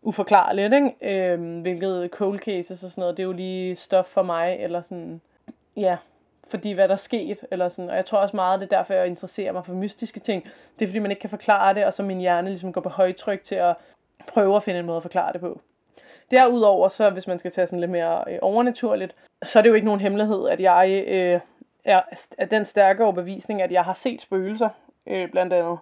uforklarligt, 0.02 0.74
ikke? 0.74 0.94
Øh, 1.02 1.60
hvilket 1.60 2.10
cold 2.10 2.38
cases 2.38 2.84
og 2.84 2.90
sådan 2.90 3.02
noget, 3.02 3.16
det 3.16 3.22
er 3.22 3.26
jo 3.26 3.32
lige 3.32 3.76
stof 3.76 4.06
for 4.06 4.22
mig, 4.22 4.56
eller 4.60 4.80
sådan, 4.80 5.20
ja, 5.76 5.96
fordi 6.52 6.72
hvad 6.72 6.88
der 6.88 6.94
er 6.94 6.98
sket, 6.98 7.40
eller 7.50 7.68
sådan. 7.68 7.90
Og 7.90 7.96
jeg 7.96 8.06
tror 8.06 8.18
også 8.18 8.36
meget, 8.36 8.60
det 8.60 8.72
er 8.72 8.76
derfor, 8.76 8.94
jeg 8.94 9.06
interesserer 9.06 9.52
mig 9.52 9.64
for 9.66 9.72
mystiske 9.72 10.20
ting. 10.20 10.44
Det 10.78 10.84
er 10.84 10.88
fordi, 10.88 10.98
man 10.98 11.10
ikke 11.10 11.20
kan 11.20 11.30
forklare 11.30 11.74
det, 11.74 11.84
og 11.84 11.94
så 11.94 12.02
min 12.02 12.18
hjerne 12.18 12.48
ligesom 12.48 12.72
går 12.72 12.80
på 12.80 12.88
højtryk 12.88 13.42
til 13.42 13.54
at 13.54 13.76
prøve 14.26 14.56
at 14.56 14.62
finde 14.62 14.80
en 14.80 14.86
måde 14.86 14.96
at 14.96 15.02
forklare 15.02 15.32
det 15.32 15.40
på. 15.40 15.60
Derudover, 16.30 16.88
så 16.88 17.10
hvis 17.10 17.26
man 17.26 17.38
skal 17.38 17.50
tage 17.50 17.66
sådan 17.66 17.80
lidt 17.80 17.90
mere 17.90 18.24
øh, 18.28 18.38
overnaturligt, 18.42 19.14
så 19.42 19.58
er 19.58 19.62
det 19.62 19.70
jo 19.70 19.74
ikke 19.74 19.84
nogen 19.84 20.00
hemmelighed, 20.00 20.48
at 20.48 20.60
jeg 20.60 21.04
øh, 21.06 21.40
er, 21.84 22.00
er 22.38 22.46
den 22.46 22.64
stærke 22.64 23.04
overbevisning, 23.04 23.62
at 23.62 23.72
jeg 23.72 23.84
har 23.84 23.94
set 23.94 24.22
spøgelser, 24.22 24.68
øh, 25.06 25.30
blandt 25.30 25.52
andet. 25.52 25.78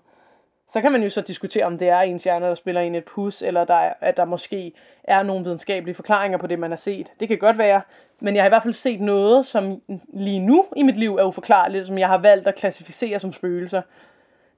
Så 0.70 0.80
kan 0.80 0.92
man 0.92 1.02
jo 1.02 1.11
så 1.11 1.20
diskutere, 1.20 1.64
om 1.64 1.78
det 1.78 1.88
er 1.88 2.00
ens 2.00 2.24
hjerne, 2.24 2.46
der 2.46 2.54
spiller 2.54 2.80
en 2.80 2.94
et 2.94 3.04
pus, 3.04 3.42
eller 3.42 3.64
der 3.64 3.74
er, 3.74 3.92
at 4.00 4.16
der 4.16 4.24
måske 4.24 4.72
er 5.04 5.22
nogle 5.22 5.44
videnskabelige 5.44 5.94
forklaringer 5.94 6.38
på 6.38 6.46
det, 6.46 6.59
man 6.59 6.70
har 6.70 6.76
set. 6.76 7.12
Det 7.20 7.28
kan 7.28 7.38
godt 7.38 7.59
være, 7.59 7.83
men 8.20 8.35
jeg 8.35 8.42
har 8.42 8.48
i 8.48 8.50
hvert 8.50 8.62
fald 8.62 8.74
set 8.74 9.00
noget, 9.00 9.46
som 9.46 9.83
lige 10.12 10.40
nu 10.40 10.66
i 10.76 10.83
mit 10.83 10.98
liv 10.98 11.16
er 11.16 11.24
uforklarligt, 11.24 11.87
som 11.87 11.98
jeg 11.98 12.09
har 12.09 12.18
valgt 12.18 12.48
at 12.48 12.54
klassificere 12.54 13.18
som 13.18 13.33
spøgelser. 13.33 13.83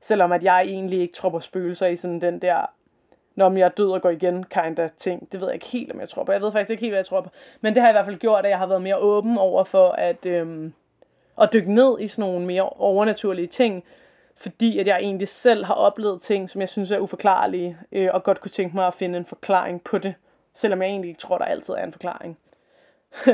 Selvom 0.01 0.33
at 0.33 0.43
jeg 0.43 0.63
egentlig 0.63 1.01
ikke 1.01 1.15
tror 1.15 1.29
på 1.29 1.41
spøgelser 1.41 1.87
i 1.87 1.97
sådan 1.97 2.21
den 2.21 2.39
der, 2.39 2.71
når 3.35 3.57
jeg 3.57 3.65
er 3.65 3.69
død 3.69 3.91
og 3.91 4.03
går 4.03 4.11
igen, 4.11 4.45
kind 4.45 4.79
of 4.79 4.91
ting. 4.97 5.33
Det 5.33 5.41
ved 5.41 5.49
jeg 5.49 5.55
ikke 5.55 5.67
helt, 5.67 5.93
om 5.93 6.01
jeg 6.01 6.09
tror 6.09 6.25
på. 6.25 6.33
Jeg 6.33 6.41
ved 6.41 6.53
faktisk 6.53 6.71
ikke 6.71 6.81
helt, 6.81 6.93
hvad 6.93 6.99
jeg 6.99 7.07
tror 7.07 7.21
på. 7.21 7.31
Men 7.61 7.75
det 7.75 7.83
har 7.83 7.89
i 7.89 7.93
hvert 7.93 8.05
fald 8.05 8.19
gjort, 8.19 8.45
at 8.45 8.51
jeg 8.51 8.59
har 8.59 8.67
været 8.67 8.83
mere 8.83 8.97
åben 8.97 9.39
over 9.39 9.65
for 9.65 9.91
at, 9.91 10.27
øhm, 10.27 10.73
at 11.43 11.53
dykke 11.53 11.75
ned 11.75 12.01
i 12.01 12.09
sådan 12.09 12.31
nogle 12.31 12.47
mere 12.47 12.69
overnaturlige 12.69 13.47
ting, 13.47 13.85
fordi 14.43 14.79
at 14.79 14.87
jeg 14.87 14.99
egentlig 14.99 15.29
selv 15.29 15.65
har 15.65 15.75
oplevet 15.75 16.23
ting, 16.23 16.51
som 16.51 16.61
jeg 16.61 16.69
synes 16.69 16.91
er 16.91 16.99
uforklarlige, 16.99 17.77
øh, 17.93 18.09
og 18.13 18.23
godt 18.23 18.41
kunne 18.41 18.51
tænke 18.51 18.77
mig 18.77 18.87
at 18.87 18.95
finde 18.95 19.19
en 19.19 19.25
forklaring 19.25 19.85
på 19.85 19.99
det, 19.99 20.15
selvom 20.55 20.83
jeg 20.83 20.89
egentlig 20.89 21.09
ikke 21.09 21.21
tror, 21.21 21.39
der 21.39 21.45
altid 21.45 21.75
er 21.75 21.85
en 21.85 21.93
forklaring. 21.93 22.39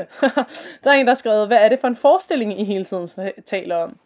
der 0.85 0.91
er 0.91 0.93
en, 0.93 1.07
der 1.07 1.11
har 1.11 1.15
skrevet, 1.15 1.47
hvad 1.47 1.59
er 1.59 1.69
det 1.69 1.79
for 1.79 1.89
en 1.89 1.97
forestilling, 1.97 2.61
I 2.61 2.65
hele 2.65 2.85
tiden 2.85 3.09
taler 3.47 3.77
om? 3.77 3.99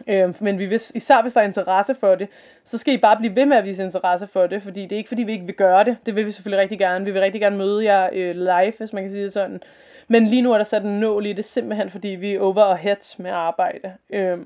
Øh, 0.07 0.35
men 0.41 0.59
vi 0.59 0.67
vil, 0.67 0.81
især 0.95 1.23
hvis 1.23 1.33
der 1.33 1.41
er 1.41 1.45
interesse 1.45 1.95
for 1.95 2.15
det, 2.15 2.29
så 2.65 2.79
skal 2.79 2.95
I 2.95 2.99
bare 2.99 3.17
blive 3.17 3.37
ved 3.37 3.47
med 3.47 3.57
at 3.57 3.65
vise 3.65 3.85
interesse 3.85 4.27
for 4.27 4.47
det, 4.47 4.63
fordi 4.63 4.83
det 4.83 4.93
er 4.93 4.97
ikke 4.97 5.09
fordi, 5.09 5.23
vi 5.23 5.33
ikke 5.33 5.47
vil 5.47 5.55
gøre 5.55 5.85
det. 5.85 5.97
Det 6.07 6.17
vil 6.17 6.27
vi 6.27 6.31
selvfølgelig 6.31 6.63
rigtig 6.63 6.79
gerne. 6.79 7.05
Vi 7.05 7.11
vil 7.11 7.21
rigtig 7.21 7.41
gerne 7.41 7.57
møde 7.57 7.85
jer 7.85 8.09
øh, 8.13 8.37
live, 8.37 8.73
hvis 8.79 8.93
man 8.93 9.03
kan 9.03 9.13
sige 9.13 9.25
det 9.25 9.33
sådan. 9.33 9.63
Men 10.09 10.27
lige 10.27 10.43
nu 10.43 10.53
er 10.53 10.57
der 10.57 10.65
sat 10.65 10.83
en 10.83 11.01
nål 11.01 11.27
i 11.27 11.33
det, 11.33 11.45
simpelthen 11.45 11.91
fordi 11.91 12.09
vi 12.09 12.35
er 12.35 12.41
over 12.41 12.63
og 12.63 12.79
head 12.79 13.19
med 13.19 13.31
arbejde. 13.31 13.93
Øh, 14.11 14.39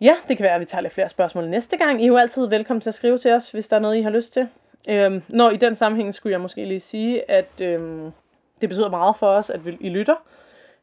ja, 0.00 0.14
det 0.28 0.36
kan 0.36 0.44
være, 0.44 0.54
at 0.54 0.60
vi 0.60 0.64
tager 0.64 0.82
lidt 0.82 0.92
flere 0.92 1.08
spørgsmål 1.08 1.48
næste 1.48 1.76
gang. 1.76 2.00
I 2.00 2.04
er 2.04 2.08
jo 2.08 2.16
altid 2.16 2.46
velkommen 2.46 2.80
til 2.80 2.90
at 2.90 2.94
skrive 2.94 3.18
til 3.18 3.32
os, 3.32 3.50
hvis 3.50 3.68
der 3.68 3.76
er 3.76 3.80
noget, 3.80 3.96
I 3.96 4.02
har 4.02 4.10
lyst 4.10 4.32
til. 4.32 4.48
Øhm, 4.88 5.22
når 5.28 5.50
i 5.50 5.56
den 5.56 5.74
sammenhæng 5.74 6.14
skulle 6.14 6.32
jeg 6.32 6.40
måske 6.40 6.64
lige 6.64 6.80
sige, 6.80 7.30
at 7.30 7.60
øhm, 7.60 8.12
det 8.60 8.68
betyder 8.68 8.90
meget 8.90 9.16
for 9.16 9.26
os, 9.26 9.50
at 9.50 9.60
I 9.80 9.88
lytter. 9.88 10.14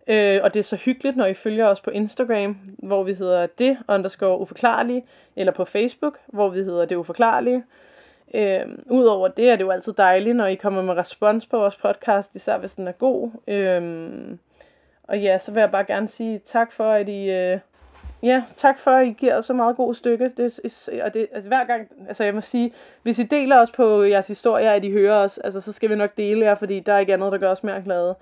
Øh, 0.07 0.39
og 0.43 0.53
det 0.53 0.59
er 0.59 0.63
så 0.63 0.75
hyggeligt, 0.75 1.17
når 1.17 1.25
I 1.25 1.33
følger 1.33 1.65
os 1.65 1.81
på 1.81 1.89
Instagram, 1.89 2.57
hvor 2.77 3.03
vi 3.03 3.13
hedder 3.13 3.47
det 3.47 3.77
underscore 3.89 4.39
uforklarlige, 4.39 5.05
eller 5.35 5.53
på 5.53 5.65
Facebook, 5.65 6.17
hvor 6.27 6.49
vi 6.49 6.59
hedder 6.59 6.85
det 6.85 6.95
uforklarlige. 6.95 7.63
Øh, 8.33 8.61
Udover 8.85 9.27
det 9.27 9.49
er 9.49 9.55
det 9.55 9.63
jo 9.63 9.71
altid 9.71 9.93
dejligt, 9.93 10.35
når 10.35 10.45
I 10.45 10.55
kommer 10.55 10.81
med 10.81 10.93
respons 10.93 11.45
på 11.45 11.57
vores 11.57 11.75
podcast, 11.75 12.35
især 12.35 12.57
hvis 12.57 12.73
den 12.73 12.87
er 12.87 12.91
god. 12.91 13.31
Øh, 13.47 14.37
og 15.03 15.19
ja, 15.19 15.39
så 15.39 15.51
vil 15.51 15.59
jeg 15.59 15.71
bare 15.71 15.85
gerne 15.85 16.07
sige 16.07 16.39
tak 16.39 16.71
for, 16.71 16.91
at 16.91 17.09
I... 17.09 17.29
Øh, 17.29 17.59
ja, 18.23 18.43
tak 18.55 18.79
for, 18.79 18.91
at 18.91 19.07
I 19.07 19.11
giver 19.11 19.41
så 19.41 19.53
meget 19.53 19.75
god 19.75 19.93
stykke. 19.93 20.31
Det, 20.37 20.59
og 21.03 21.13
det, 21.13 21.27
altså, 21.33 21.47
hver 21.47 21.65
gang, 21.65 21.87
altså 22.07 22.23
jeg 22.23 22.33
må 22.33 22.41
sige, 22.41 22.73
hvis 23.03 23.19
I 23.19 23.23
deler 23.23 23.61
os 23.61 23.71
på 23.71 24.03
jeres 24.03 24.27
historier, 24.27 24.71
at 24.71 24.83
I 24.83 24.91
hører 24.91 25.15
os, 25.15 25.37
altså, 25.37 25.61
så 25.61 25.71
skal 25.71 25.89
vi 25.89 25.95
nok 25.95 26.17
dele 26.17 26.45
jer, 26.45 26.55
fordi 26.55 26.79
der 26.79 26.93
er 26.93 26.99
ikke 26.99 27.13
andet, 27.13 27.31
der 27.31 27.37
gør 27.37 27.51
os 27.51 27.63
mere 27.63 27.81
glade. 27.81 28.15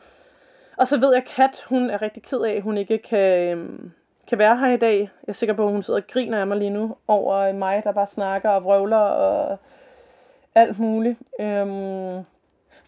Og 0.77 0.87
så 0.87 0.97
ved 0.97 1.13
jeg, 1.13 1.21
at 1.21 1.27
Kat, 1.27 1.63
hun 1.69 1.89
er 1.89 2.01
rigtig 2.01 2.23
ked 2.23 2.39
af, 2.39 2.51
at 2.51 2.61
hun 2.61 2.77
ikke 2.77 2.97
kan, 2.97 3.49
øhm, 3.49 3.91
kan 4.27 4.37
være 4.37 4.57
her 4.57 4.67
i 4.67 4.77
dag. 4.77 4.99
Jeg 4.99 5.09
er 5.27 5.33
sikker 5.33 5.55
på, 5.55 5.65
at 5.65 5.71
hun 5.71 5.83
sidder 5.83 5.99
og 5.99 6.07
griner 6.07 6.41
af 6.41 6.47
mig 6.47 6.57
lige 6.57 6.69
nu 6.69 6.95
over 7.07 7.53
mig, 7.53 7.81
der 7.83 7.91
bare 7.91 8.07
snakker 8.07 8.49
og 8.49 8.63
vrøvler 8.63 8.97
og 8.97 9.57
alt 10.55 10.79
muligt. 10.79 11.19
Øhm, 11.39 12.23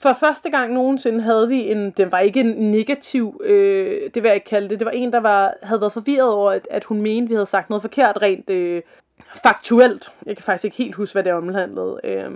for 0.05 0.13
første 0.13 0.49
gang 0.49 0.73
nogensinde 0.73 1.21
havde 1.21 1.47
vi 1.47 1.71
en, 1.71 1.91
det 1.91 2.11
var 2.11 2.19
ikke 2.19 2.39
en 2.39 2.71
negativ, 2.71 3.41
øh, 3.43 4.09
det 4.13 4.23
vil 4.23 4.29
jeg 4.29 4.35
ikke 4.35 4.49
kalde 4.49 4.69
det, 4.69 4.79
det 4.79 4.85
var 4.85 4.91
en, 4.91 5.13
der 5.13 5.19
var, 5.19 5.53
havde 5.63 5.81
været 5.81 5.93
forvirret 5.93 6.29
over, 6.29 6.51
at, 6.51 6.67
at 6.71 6.83
hun 6.83 7.01
mente, 7.01 7.29
vi 7.29 7.33
havde 7.33 7.45
sagt 7.45 7.69
noget 7.69 7.81
forkert 7.81 8.21
rent 8.21 8.49
øh, 8.49 8.81
faktuelt. 9.43 10.11
Jeg 10.25 10.35
kan 10.37 10.43
faktisk 10.43 10.65
ikke 10.65 10.77
helt 10.77 10.95
huske, 10.95 11.15
hvad 11.15 11.23
det 11.23 11.33
omhandlede. 11.33 11.99
Øh, 12.03 12.31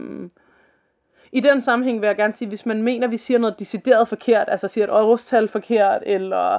i 1.31 1.39
den 1.39 1.61
sammenhæng 1.61 2.01
vil 2.01 2.07
jeg 2.07 2.15
gerne 2.15 2.33
sige, 2.33 2.47
hvis 2.47 2.65
man 2.65 2.83
mener, 2.83 3.07
at 3.07 3.11
vi 3.11 3.17
siger 3.17 3.37
noget 3.37 3.59
decideret 3.59 4.07
forkert, 4.07 4.47
altså 4.49 4.67
siger 4.67 4.85
et 4.85 4.93
årstal 4.93 5.47
forkert, 5.47 6.03
eller 6.05 6.57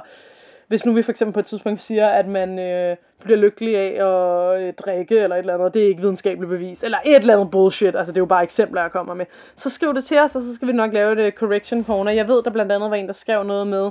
hvis 0.71 0.85
nu 0.85 0.93
vi 0.93 1.01
for 1.01 1.11
eksempel 1.11 1.33
på 1.33 1.39
et 1.39 1.45
tidspunkt 1.45 1.79
siger, 1.79 2.07
at 2.07 2.27
man 2.27 2.59
øh, 2.59 2.97
bliver 3.19 3.37
lykkelig 3.37 3.77
af 3.77 4.05
at 4.05 4.61
øh, 4.61 4.73
drikke, 4.73 5.19
eller 5.19 5.35
et 5.35 5.39
eller 5.39 5.53
andet, 5.53 5.73
det 5.73 5.83
er 5.83 5.87
ikke 5.87 6.01
videnskabeligt 6.01 6.49
bevis, 6.49 6.83
eller 6.83 6.97
et 7.05 7.15
eller 7.15 7.33
andet 7.33 7.51
bullshit, 7.51 7.95
altså 7.95 8.11
det 8.11 8.17
er 8.17 8.21
jo 8.21 8.25
bare 8.25 8.43
eksempler, 8.43 8.81
jeg 8.81 8.91
kommer 8.91 9.13
med, 9.13 9.25
så 9.55 9.69
skriv 9.69 9.93
det 9.93 10.03
til 10.03 10.19
os, 10.19 10.35
og 10.35 10.41
så 10.41 10.55
skal 10.55 10.67
vi 10.67 10.73
nok 10.73 10.93
lave 10.93 11.11
et 11.11 11.19
øh, 11.19 11.31
correction 11.31 11.85
corner. 11.85 12.11
Jeg 12.11 12.27
ved, 12.27 12.43
der 12.43 12.49
blandt 12.49 12.71
andet 12.71 12.89
var 12.89 12.95
en, 12.95 13.07
der 13.07 13.13
skrev 13.13 13.43
noget 13.43 13.67
med, 13.67 13.89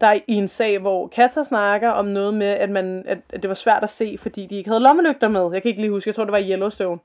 der 0.00 0.06
er 0.06 0.18
i 0.26 0.34
en 0.34 0.48
sag, 0.48 0.78
hvor 0.78 1.06
Katter 1.06 1.42
snakker 1.42 1.88
om 1.90 2.04
noget 2.04 2.34
med, 2.34 2.46
at, 2.46 2.70
man, 2.70 3.04
at 3.06 3.42
det 3.42 3.48
var 3.48 3.54
svært 3.54 3.82
at 3.82 3.90
se, 3.90 4.16
fordi 4.18 4.46
de 4.46 4.56
ikke 4.56 4.70
havde 4.70 4.82
lommelygter 4.82 5.28
med. 5.28 5.50
Jeg 5.52 5.62
kan 5.62 5.68
ikke 5.68 5.80
lige 5.80 5.90
huske, 5.90 6.08
jeg 6.08 6.14
tror, 6.14 6.24
det 6.24 6.32
var 6.32 6.38
i 6.38 6.52
Yellowstone. 6.52 7.00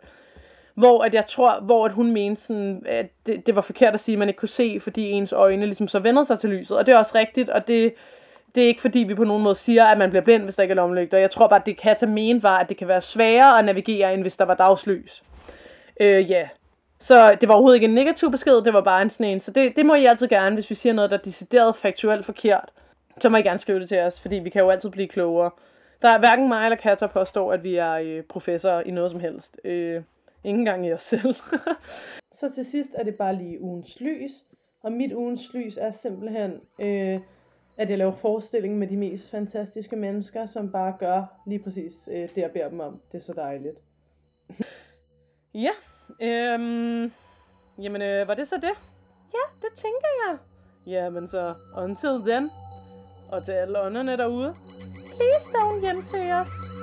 Hvor 0.76 1.04
at 1.04 1.14
jeg 1.14 1.26
tror, 1.26 1.60
hvor 1.62 1.86
at 1.86 1.92
hun 1.92 2.12
mente 2.12 2.42
sådan, 2.42 2.84
at 2.86 3.06
det, 3.26 3.48
det 3.48 3.56
var 3.56 3.62
forkert 3.62 3.94
at 3.94 4.00
sige, 4.00 4.14
at 4.14 4.20
man 4.20 4.28
ikke 4.28 4.38
kunne 4.38 4.50
se, 4.50 4.80
fordi 4.80 5.10
ens 5.10 5.34
øjne 5.34 5.66
ligesom 5.66 5.88
så 5.88 6.00
vendede 6.00 6.26
sig 6.26 6.40
til 6.40 6.50
lyset. 6.50 6.78
Og 6.78 6.86
det 6.86 6.94
er 6.94 6.98
også 6.98 7.18
rigtigt, 7.18 7.50
og 7.50 7.68
det, 7.68 7.94
det 8.56 8.64
er 8.64 8.68
ikke 8.68 8.82
fordi, 8.82 9.00
vi 9.00 9.16
på 9.16 9.24
nogen 9.24 9.44
måde 9.44 9.56
siger, 9.56 9.86
at 9.86 9.98
man 9.98 10.10
bliver 10.10 10.24
blind, 10.24 10.44
hvis 10.44 10.56
der 10.56 10.64
ikke 10.64 10.72
er 10.72 10.76
lommelygter. 10.76 11.18
Jeg 11.18 11.32
tror 11.32 11.48
bare, 11.48 11.60
at 11.60 11.66
det 11.66 11.78
Kata 11.78 12.06
mene 12.06 12.44
var, 12.44 12.58
at 12.58 12.70
det 12.70 12.78
kan 12.78 12.88
være 12.88 13.02
sværere 13.02 13.60
at 13.60 13.66
navigere, 13.66 14.14
end 14.14 14.22
hvis 14.22 14.36
der 14.36 14.46
var 14.46 14.54
dagslys. 14.54 15.24
Øh, 16.00 16.32
ja. 16.32 16.48
Så 17.00 17.38
det 17.42 17.50
var 17.50 17.54
overhovedet 17.54 17.76
ikke 17.76 17.88
en 17.88 17.94
negativ 17.94 18.32
besked, 18.32 18.62
det 18.62 18.74
var 18.74 18.82
bare 18.82 19.02
en 19.02 19.10
sådan 19.10 19.32
en. 19.32 19.40
Så 19.40 19.52
det, 19.52 19.76
det 19.76 19.86
må 19.86 19.96
I 19.96 20.06
altid 20.06 20.28
gerne, 20.28 20.56
hvis 20.56 20.70
vi 20.70 20.76
siger 20.76 20.94
noget, 20.94 21.12
der 21.12 21.18
er 21.18 21.22
decideret 21.22 21.76
faktuelt 21.76 22.26
forkert. 22.26 22.70
Så 23.20 23.30
må 23.30 23.38
I 23.38 23.42
gerne 23.42 23.60
skrive 23.60 23.80
det 23.80 23.90
til 23.90 24.00
os, 24.00 24.22
fordi 24.22 24.36
vi 24.36 24.50
kan 24.50 24.62
jo 24.62 24.70
altid 24.70 24.90
blive 24.90 25.08
klogere. 25.08 25.52
Der 26.02 26.10
er 26.10 26.20
hverken 26.20 26.48
mig 26.48 26.66
eller 26.66 26.78
Kata 26.78 27.08
påstår, 27.08 27.54
at 27.54 27.64
vi 27.64 27.76
er 27.76 27.92
øh, 27.92 28.24
professorer 28.24 28.82
i 28.82 28.92
noget 28.92 29.12
som 29.12 29.20
helst. 29.20 29.60
Øh, 29.64 30.02
Ingen 30.46 30.66
gang 30.66 30.88
i 30.88 30.94
os 30.94 31.04
selv. 31.04 31.36
så 32.40 32.52
til 32.56 32.66
sidst 32.66 32.90
er 32.94 33.04
det 33.04 33.16
bare 33.16 33.36
lige 33.36 33.62
ugens 33.62 34.00
lys. 34.00 34.32
Og 34.84 34.92
mit 34.92 35.14
ugens 35.14 35.54
lys 35.54 35.78
er 35.78 35.92
simpelthen, 35.92 36.62
øh, 36.80 37.20
at 37.78 37.90
jeg 37.90 37.98
laver 37.98 38.12
forestilling 38.12 38.78
med 38.78 38.88
de 38.88 38.98
mest 38.98 39.32
fantastiske 39.32 39.96
mennesker, 39.96 40.46
som 40.46 40.72
bare 40.72 40.96
gør 41.00 41.24
lige 41.48 41.64
præcis 41.64 42.10
øh, 42.12 42.22
det, 42.22 42.38
jeg 42.38 42.52
beder 42.52 42.70
dem 42.70 42.80
om. 42.80 43.02
Det 43.12 43.18
er 43.18 43.22
så 43.22 43.34
dejligt. 43.34 43.78
ja, 45.66 45.72
øhm, 46.22 47.12
jamen 47.78 48.02
øh, 48.02 48.28
var 48.28 48.34
det 48.34 48.48
så 48.48 48.56
det? 48.56 48.74
Ja, 49.34 49.68
det 49.68 49.74
tænker 49.76 50.08
jeg. 50.28 50.38
Jamen 50.88 51.28
så, 51.28 51.54
until 51.78 52.32
then, 52.32 52.50
og 53.32 53.46
til 53.46 53.52
alle 53.52 53.82
ånderne 53.82 54.18
derude, 54.18 54.56
please 55.16 55.50
don't 55.50 55.82
hjemsøge 55.82 56.36
os. 56.36 56.75